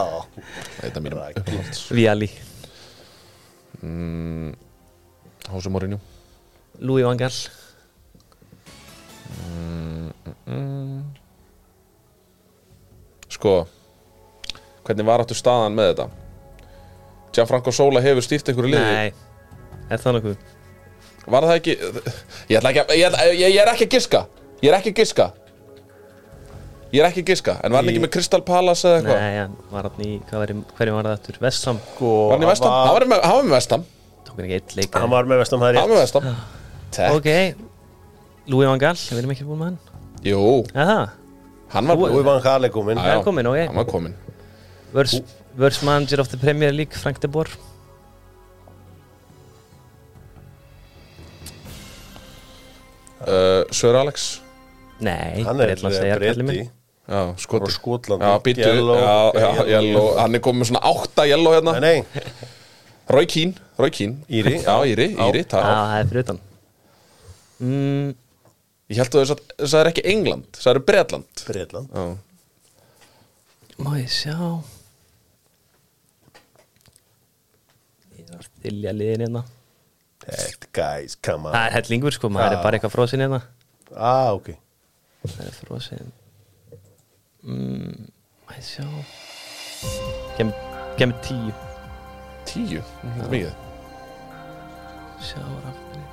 [0.84, 1.84] Einn af mínum uppáhalds.
[1.94, 2.28] Viali,
[5.50, 5.98] Hósi Morinju
[6.80, 7.34] Louis van Gaal.
[13.30, 13.52] Sko
[14.84, 16.06] Hvernig var áttu staðan með þetta?
[17.36, 18.94] Gianfranco Sola hefur stýrt einhverju liði?
[18.96, 19.10] Nei,
[19.90, 20.36] er það nokkuð?
[21.30, 21.74] Var það ekki
[22.50, 24.24] Ég, ætla ekki, að- ég, ætla- ég, ég er ekki að giska.
[24.62, 25.26] Ég er ekki að giska.
[26.90, 27.52] Ég er ekki að giska.
[27.62, 29.20] En var hann ekki með Crystal Palace eða eitthvað?
[29.20, 31.36] Nei, hann var hann í, hvað var, hverju var það aftur?
[31.44, 32.72] Vestham, sko Var hann í Vestam?
[32.74, 33.84] Hann var með, hann var með Vestam
[34.26, 36.26] tók hann ekki eitt leik Hann var með vestam það Hann var með Vestam
[36.90, 37.30] Tek Ok,
[38.50, 39.78] Louis van Gaal, við erum ekki búin með hann?
[40.26, 40.42] Jú,
[40.74, 40.98] Aha,
[41.76, 43.60] hann var Úi van Halekomin Já, já, Velkomin, ok.
[43.70, 44.14] Hann var komin
[44.92, 45.22] Worst,
[45.58, 47.46] worst manager of the Premier League, Frank de Boer
[53.26, 54.28] uh, Sir Alex?
[55.00, 56.70] Nei, Hann er Bretlands segjar kallið breyti minn.
[57.10, 60.10] Já, Frá skotur Skotland Já, býtu, já, já, yellow.
[60.20, 61.72] Hann er komið með svona átta yellow hérna.
[61.82, 62.34] Nei, nei,
[63.10, 64.58] Rói Kín, Rói Kín Íri.
[64.62, 66.38] Já, Íri, Íri, Já, takk það er fyrir utan.
[67.60, 68.12] Mm,
[68.90, 71.42] Ég held að þess að það er ekki England Það er Bretland.
[71.46, 72.04] Breitland Já,
[73.80, 74.36] Má ég sjá?
[78.18, 79.42] Ég er að stylja liðin hérna
[80.30, 81.54] That guys, come on.
[81.54, 82.58] Það er hellingur sko, maður Já.
[82.58, 83.40] er bara eitthvað frósin hérna.
[83.96, 84.52] Ah, ok.
[85.26, 86.12] Það er frósin
[87.42, 88.06] mm,
[88.54, 88.86] ég sjá
[90.36, 90.52] Kem,
[91.00, 91.52] kem tíu.
[92.48, 93.54] Tíu, þetta er mikið.
[95.20, 96.06] Sjá rafnir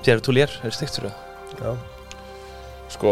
[0.00, 1.58] Sér þú lér, er stygt fyrir það?
[1.60, 1.72] Já,
[2.90, 3.10] Sko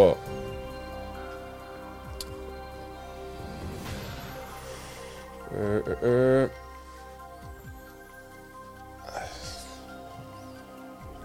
[5.53, 6.68] uh, uh, uh.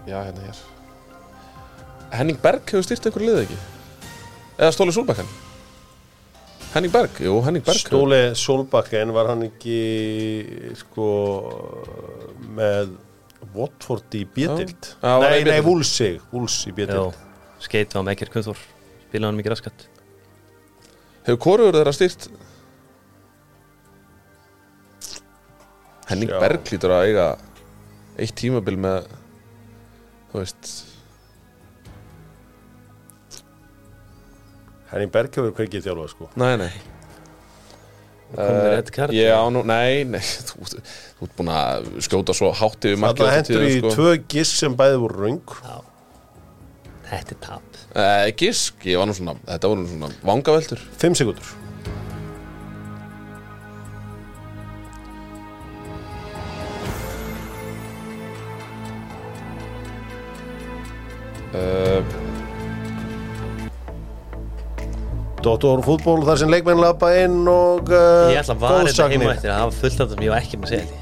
[0.06, 0.58] Já, hérna hér.
[2.14, 3.56] Henning Berg hefur stýrt einhverju liðið ekki?
[4.58, 5.30] Eða Stóli Súlbakkan
[6.74, 7.78] Henning Berg, jú, Henning Berg.
[7.78, 9.78] Stóli Solbakken var hann ekki
[10.80, 11.08] sko
[12.58, 12.96] með
[13.54, 14.24] Watford í
[15.22, 15.58] var Nei, nei.
[15.64, 17.18] Wulsig Wulls í Já, Bjetild
[17.62, 18.62] skeit var með ekkert kunþór
[19.04, 19.84] Spilaði hann mikið raskat.
[21.24, 22.26] Hefur hvorugur þeirra stýrt?
[26.10, 26.32] Henning.
[26.42, 27.26] Berg lítur að eiga
[28.18, 29.06] eitt tímabil með
[30.34, 30.72] þú veist.
[34.90, 36.28] Henning Berg hefur hvergi þjálfað sko.
[36.38, 36.72] Nei, nei.
[38.94, 40.64] Kart Ég á nú, nei, nei Þú,
[41.20, 43.92] þú ert búin að skjóta svo hátt yfir markið Þarna á hendur í sko.
[43.94, 45.52] tvö giss sem bæði voru röng.
[47.04, 47.78] Þetta er tap.
[47.94, 50.82] Eh, Gisk, ég var nú svona Þetta voru nú svona vangaveltur.
[50.98, 51.52] Fimm sekundur
[61.54, 62.00] uh,
[65.44, 69.32] Dóttor fútból þar sem leikmenn lappa inn og uh, Ég ætla að vara þetta heima
[69.34, 71.00] eftir að hafa fullt af það sem ég var ekki með að segja því.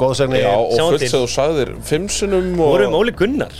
[0.00, 0.40] Góðsagnir.
[0.46, 3.58] Já, og fullt sem þú sagðir Fimmsunum og Vorum Óli Gunnar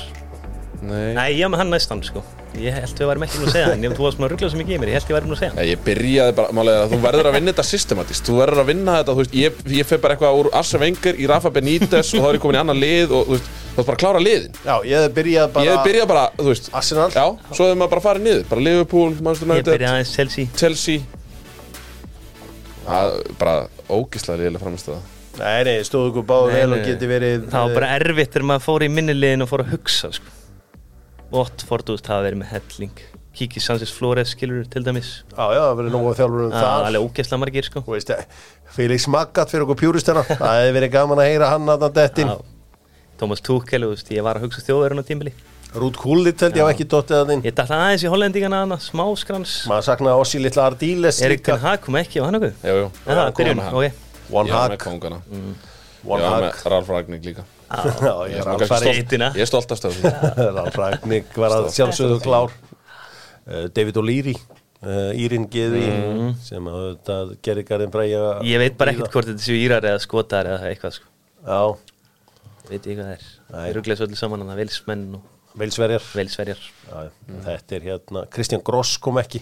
[0.80, 2.22] Nei, Nei, ég var með hann næstan sko.
[2.56, 3.82] Ég held við varum ekki með að segja hann.
[3.84, 5.50] Ég þú varst svona rugglega sem ég geymir Ég held ég varum með að segja
[5.50, 5.58] hann.
[5.60, 8.70] Nei, ég byrjaði bara, málega að þú verður að vinna þetta systematist Þú verður að
[8.70, 12.10] vinna þetta, þú veist, ég, ég fer bara eitthvað úr Arsene Wenger í Rafa Benítez
[12.16, 14.02] og þá er ég komin í annan lið og þú veist, þú veist bara að
[14.02, 14.58] klára liðin.
[14.64, 17.08] Já, ég hef byrjað bara Ég hef byrjað bara, þú veist, Arsenal.
[17.14, 18.42] já, svo hefur maður bara farið niður.
[18.50, 20.50] Bara Liverpool, Manchester Ég United, byrjaði aðeins Chelsea.
[20.56, 21.06] Chelsea.
[22.90, 23.54] Það, bara
[23.92, 25.00] ógislega liðilega framist það
[25.40, 28.64] Nei, nei, stóðu ykkur báðu vel og geti verið Það var bara erfitt þegar maður
[28.66, 30.32] fór í minnilegin og fór að hugsa sko
[31.34, 33.02] Watford, veist, það verið með helling.
[33.40, 35.10] Kiki Sanchez Flores, skilur til dæmis?
[35.30, 37.82] Já, já, það verið nógu þjálfur um Það það er alveg ógeðslega margir sko.
[37.86, 38.10] Þú veist,
[38.74, 42.34] Felix Magath fyrir okkur pjúristena Það hefði verið gaman að heyra hann að dettin Já.
[43.20, 45.34] Thomas Tuchel, þú veist, ég var að hugsa þjóðverðun á tímbili
[45.70, 48.80] Rút Kullit held ég hafa ekki dottið að þinn Ég dætti aðeins í hollendingana hana,
[48.82, 52.74] smáskrans Maður saknaði Ossi litla Ardiles Erik Ten Hag kom ekki á hann okkur Jú,
[52.80, 53.94] jú, var með hann.
[54.34, 54.74] One Hag.
[54.80, 58.48] Ég var með Ralf Ragník líka ég er
[59.44, 60.12] er stolt af stöðu
[60.56, 62.56] Ralf Ragník var að sjálfsögðu klár.
[63.46, 65.84] Uh, David O'Leary uh, Írin Geði
[66.44, 67.94] sem að þetta gerði Garðin
[68.40, 68.48] Mm.
[68.50, 71.10] Ég veit bara ekkert hvort þetta séu írar eða skotar eða eitthvað sko.
[71.40, 71.62] Já,
[72.70, 73.28] Veit ég hvað það er.
[73.50, 76.04] Það eru gleðs öllu saman að velsmenn og Velsverjar.
[76.14, 76.60] Velsverjar.
[76.86, 77.08] Já,
[77.46, 79.40] Þetta er hérna, Kristján Gross kom ekki.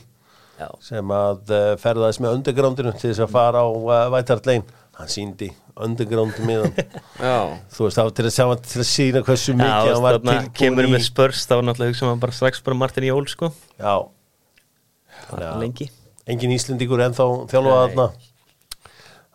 [0.58, 4.64] Já, sem að uh, ferðaðist með undergroundinu til þess að fara á uh, Lane
[4.98, 6.72] hann síndi underground miðan
[7.22, 7.36] Já,
[7.74, 10.18] þú veist, það var til að, sjá, til að sína hversu mikið Já hann var
[10.18, 13.26] tilbúin kemur í með spörs þá var náttúrulega hugsa maður bara strax bara Martin Jól
[13.30, 13.52] sko.
[13.78, 13.94] Já,
[15.60, 15.88] lengi.
[16.28, 17.84] Engin Íslendingur ennþá þjálfað Nei.
[17.94, 18.08] þarna.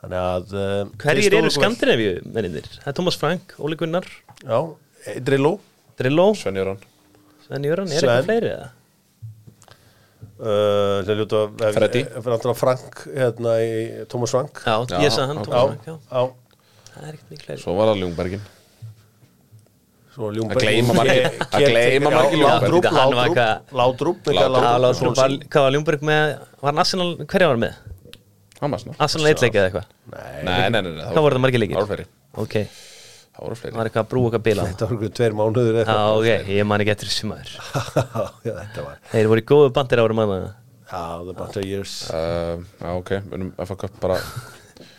[0.03, 2.65] Þannig að uh, Hverjir eru Skandinavíu menninir?
[2.83, 4.07] Það er Thomas Frank, Óli Gunnar,
[4.43, 4.57] Já,
[5.07, 5.55] eh, Drillo.
[5.99, 6.81] Drillo, Sven Jöran
[7.45, 8.09] Sven Jöran, er Sven.
[8.09, 8.67] eitthvað fleiri eða?
[10.43, 11.43] Uh, sem ljóta
[11.77, 12.03] Freddy.
[12.19, 13.71] Náttúrulega Frank, hérna í
[14.11, 14.63] Thomas Frank.
[14.67, 15.47] Já, Já, ég sagði hann já.
[15.53, 15.95] Frank, já.
[16.11, 16.23] já,
[16.93, 17.63] Það er ekkert mikið fleiri.
[17.63, 18.43] Svo var það Ljungbergin
[20.13, 23.31] svo Ljungberg Að gleyma margir- hann var
[23.73, 26.35] Látrúb var, hvað var Ljungberg með?
[26.61, 27.79] Var hann Arsenal, hverja var hann með?
[28.61, 29.27] Hamas, ná Arsenal.
[29.31, 29.87] Eitleikið eða eitthvað?
[30.13, 32.05] Nei, nei, nei, nei Hvað voru það margir voru fleiri
[32.43, 32.55] Ok,
[33.33, 33.75] Það voru það fleiri.
[33.77, 36.83] Var eitthvað að brú okkar bila Þetta var okkur tveir mánuður Já, ok, ég man
[36.83, 37.53] ekki eftir þessu maður.
[38.47, 40.51] Já, þetta var Þeir voru í góðu bandir árum að það
[40.93, 41.93] Já, the of years.
[42.13, 44.19] Uh, Já, ok, við erum FA Cup bara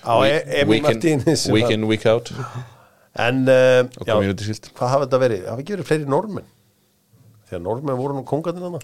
[0.05, 1.23] Á Emi week in,
[1.55, 2.33] week in, week out.
[3.15, 5.47] En, uh, já, hvað hafa þetta verið?
[5.47, 6.49] Hafa ekki verið fleiri normenn?
[7.47, 8.83] Þegar normenn voru nú kongarnir hana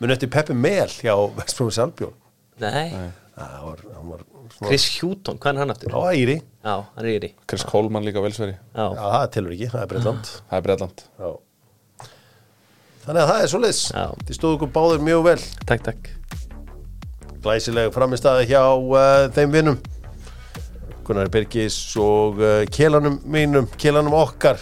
[0.00, 2.16] Mun eftir Peppi Mel hjá Vestbrómi Salbjörn
[2.62, 2.88] Nei,
[3.36, 5.94] Það var, hann var svona Chris Houghton, hvað er hann aftur?
[5.94, 6.40] Já, Íri.
[6.60, 9.84] Já, hann er í því Chris Coleman líka velsveri Já, Já, það telur ekki, það
[9.84, 11.30] er Breitland Það er Breitland Já.
[13.00, 13.78] Þannig að það er svoleiðis.
[13.94, 14.04] Já.
[14.28, 15.38] Þið stóðu ykkur báður mjög vel.
[15.66, 16.10] Takk, takk.
[17.40, 19.78] Glæsileg framistæði hjá uh, þeim vinnum
[21.08, 24.60] Gunnar Birgis og uh, kélanum mínum, kélanum okkar.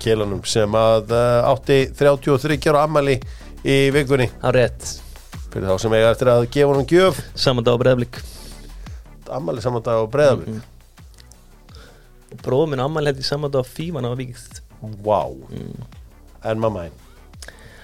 [0.00, 3.18] Kélanum sem að uh, átti 33 ára ammæli
[3.66, 4.30] í vikunni.
[4.40, 4.94] Á rétt,
[5.50, 7.24] fyrir þá sem eiga eftir að gefa honum gjöf.
[7.34, 8.39] Saman dag á
[9.30, 10.62] breyðblik ammæli saman dag á breðavík
[12.44, 14.60] Bróður minn ammæli held í saman dag á fíman á vikið
[15.04, 15.20] Vá.
[16.44, 16.96] En mamma einn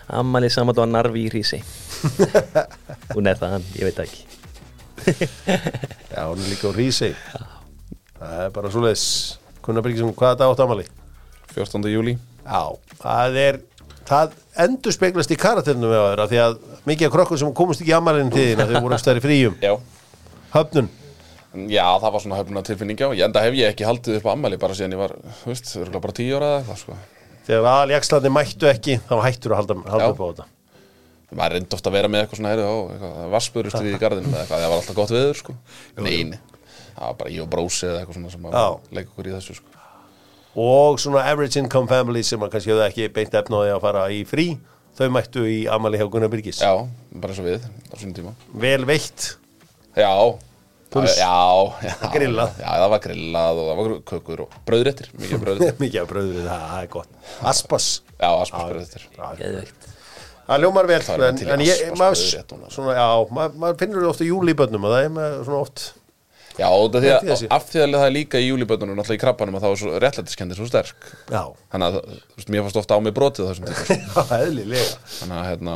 [0.09, 1.59] Ammæli saman dag á narfi í hrísi.
[3.14, 4.22] Hún er það hann, ég veit ekki.
[6.14, 7.11] Já, hún er líka á Rísi
[8.16, 9.07] Það er bara svoleiðis.
[9.62, 10.86] Gunnar Birgisson, hvað er þetta átt ammæli?
[11.53, 11.90] 14.
[11.92, 12.14] júli
[12.47, 12.62] Já,
[13.03, 13.59] það er
[14.07, 17.82] það endur speglast í karaternum við á þeirra því að mikið af krokkur sem komast
[17.82, 19.59] ekki í þín að þau voru stærri fríum.
[19.61, 19.74] Já.
[20.55, 20.88] Höfnun,
[21.70, 24.59] Já, það var svona höfnuna tilfinninga og enda hef ég ekki haldið upp á ammæli
[24.61, 26.96] bara síðan ég var, þú veist, örugglega bara tíu ára eða eitthvað, sko.
[27.46, 30.46] þegar aðaljakslandi mættu ekki þá hættur að halda, halda upp á þetta.
[31.36, 34.42] Maður reyndi ofta að vera með eitthvað svona, heyrðu, eitthvað, vassbörust við í garðinu eða
[34.44, 35.57] eitthvað, það var alltaf gott veður, sko.
[36.07, 36.38] Neini,
[36.92, 39.57] það var bara ég og brósi eða eitthvað svona sem að leika okkur í þessu,
[39.59, 39.82] sko.
[40.66, 44.46] og svona average income family sem kannski hefðu ekki beint efnaði að fara í frí
[44.96, 46.62] þau mættu í ammæli hjá Gunnar Birgis.
[46.64, 46.72] Já,
[47.12, 48.32] bara eins og við, á sínum tíma.
[48.54, 49.26] vel veitt.
[49.96, 50.12] Já,
[50.97, 51.16] Púls.
[51.20, 51.32] já,
[51.86, 51.94] já.
[52.14, 52.55] Grillað.
[52.62, 55.76] Já, það var grillað og það var kökur og brauðréttir, mikið brauðréttir.
[55.84, 57.12] mikið af bröður, það er gott.
[57.53, 59.07] Aspas, Já, aspas brauðréttir.
[59.42, 59.92] Geðveikt.
[60.47, 62.20] Það ljómar vel Það en, en ég, maður,
[62.70, 65.86] svona, já, maður, maður finnur ofta júli í bönnum og það er með svona oft
[66.57, 69.59] Já, og Þetta er af því að það er líka í júlibötunum náttúrulega í krabbanum
[69.59, 71.11] að það var svo réttlættiskendir svo sterk.
[71.28, 71.42] Já,
[71.74, 71.99] þannig að,
[72.30, 74.24] þú veist, mér fannst ofta á mig brotið þessum tíma.
[74.47, 74.86] Eðlilega.
[75.18, 75.74] Þannig að, hérna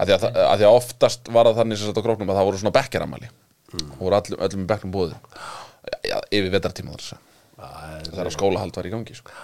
[0.00, 2.32] að því að, það- að því að oftast var það þannig sem sagt á króknum
[2.32, 3.28] að það voru svona bekkaramæli
[3.72, 3.92] mm.
[3.96, 5.18] og voru öllum, öllum bekknum bóði
[6.06, 7.26] já, yfir vetartíma þar sem
[8.10, 9.34] þegar skólahald var í gangi sko.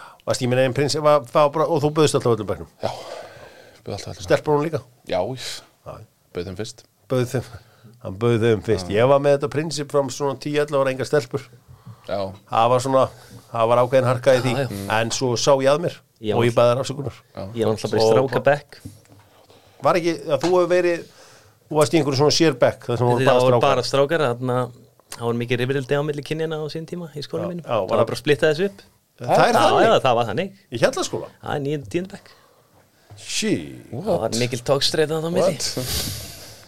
[0.49, 2.91] Minn einn prins var, var bara, og þú bauðst alltaf öllum bæknum já,
[3.85, 4.27] bauð alltaf öllum.
[4.29, 4.83] Stelpur hún líka?
[5.11, 6.83] Já, bauð þeim fyrst.
[7.11, 7.53] Bauð þeim,
[8.03, 8.91] hann bauð þeim fyrst.
[8.93, 11.47] Ég var með þetta prinsip frá svona 10-11 ára engar stelpur.
[12.07, 12.18] Já,
[12.51, 13.05] Það var svona,
[13.51, 14.53] það var ákveðin harka í því.
[14.57, 14.83] Já, já.
[15.01, 16.33] En svo sá ég að mér Já.
[16.37, 17.16] Og ég bæði þær afsökunar.
[17.53, 18.79] Ég var alltaf bara í Og- stráka bekk.
[19.85, 21.03] Var ekki, að þú hefur verið
[21.66, 23.60] Þú varst í einhverju svona sérbekk Það sem voru bara strákar.
[23.66, 24.76] bara strákar Þannig að
[25.16, 27.64] það var mikið rifrildi á milli kynjana á sín tíma í skóla Já, mínum.
[27.66, 28.82] já, Það var bara að splitta þessu upp.
[29.16, 30.50] Það er Já, já, þannig, það var þannig.
[30.70, 31.28] Í hjallaskóla?
[31.42, 32.26] Er nýjum tíundbæk
[33.16, 33.52] She,
[33.90, 35.56] Það var mikil tókstreita á milli.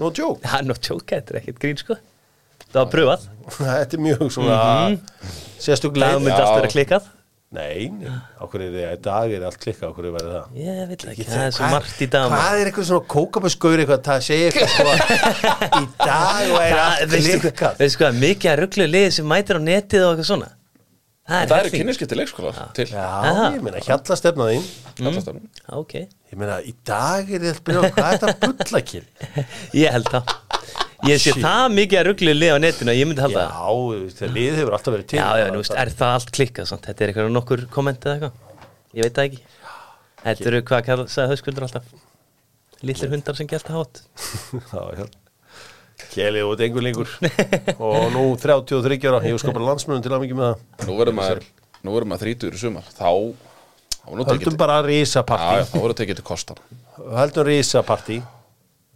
[0.01, 0.41] No joke?
[0.49, 1.99] Er nú tjóka, þetta er ekkert grín sko.
[2.73, 3.27] Það var pröfað
[3.59, 4.57] Þetta er mjög svona
[5.59, 6.45] Sérstuglega Það myndi Já.
[6.47, 7.07] allt vera klikkað
[7.49, 7.87] Nei,
[8.45, 11.13] okkur er þið, í dag er allt klikka, okkur er verið það Ég veit það
[11.15, 12.27] ekki, það er svo margt í dag.
[12.35, 14.99] Hvað er eitthvað svona kókabaskur eitthvað, það segir eitthvað
[15.79, 19.57] í dag og er Það- allt klikkað Veistu hvað, mikið að rugglu liði sem mætir
[19.57, 20.51] á netið og eitthvað svona
[21.29, 21.81] Það er það eru helling.
[21.83, 23.49] kynniskipti leikskólar til Já, Aha.
[23.57, 24.69] ég meina, hjallastefna þín
[25.01, 25.49] kallastafnum.
[25.81, 25.95] Ok,
[26.29, 29.03] Ég meina, í dag er þetta byrjað, hvað er þetta bullakil?
[29.83, 30.37] ég held það
[31.07, 31.39] Ég sé Shit.
[31.45, 33.53] það mikið að rugglu liði á netinu að ég myndi Já, halda það.
[33.69, 35.19] þú veist, það lið hefur alltaf verið til.
[35.21, 36.85] Já, já, nú veist, er það allt klikkað samt?
[36.89, 38.35] Þetta er eitthvað nokkur komment eða eitthvað?
[38.99, 39.41] Ég veit það ekki.
[40.25, 41.87] Þetta eru hvað kall, sagði höfskuldur alltaf.
[42.83, 43.95] Lillir hundar sem gælt að hát
[44.73, 45.05] Já, já.
[46.13, 47.11] Kjelið út engur lengur.
[47.79, 50.59] Og nú 33 ára, ég sko bara landsmönum til að mikið með það.
[50.89, 51.41] Nú verður maður
[51.83, 52.87] nú verður maður þrítur í sumar.
[52.95, 53.11] Þá
[54.03, 55.57] þá Höldum bara Já, já, risapartí.
[58.23, 58.27] þá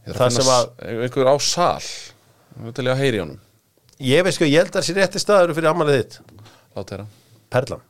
[0.02, 3.40] Það þarf að sem finna einhver á sal til ég að heyri honum.
[4.02, 6.16] Ég veist sko, ég held að þessi rétti staður fyrir ammælið þitt.
[6.74, 7.06] Lát þeirra
[7.52, 7.84] Perlan.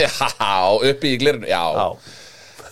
[0.00, 0.08] Já,
[0.88, 1.86] uppi í glirinu Já, Já,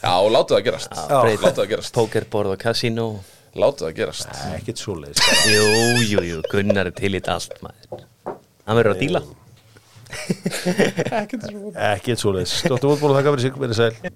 [0.00, 0.96] já, látu það gerast.
[1.10, 1.42] Breyta.
[1.44, 1.94] Látu það gerast.
[1.94, 3.06] Pókerborð og kasínó
[3.54, 4.30] Látu það gerast.
[4.56, 5.20] Ekkert svoleiðis.
[5.52, 5.66] Jú,
[6.10, 8.02] jú, jú, Gunnar er til í þetta allt maður.
[8.64, 9.20] Hann verður að díla.
[11.92, 12.56] Ekkert svoleiðis.
[12.64, 14.10] Stóttum útból að þakka fyrir sig, verið sæl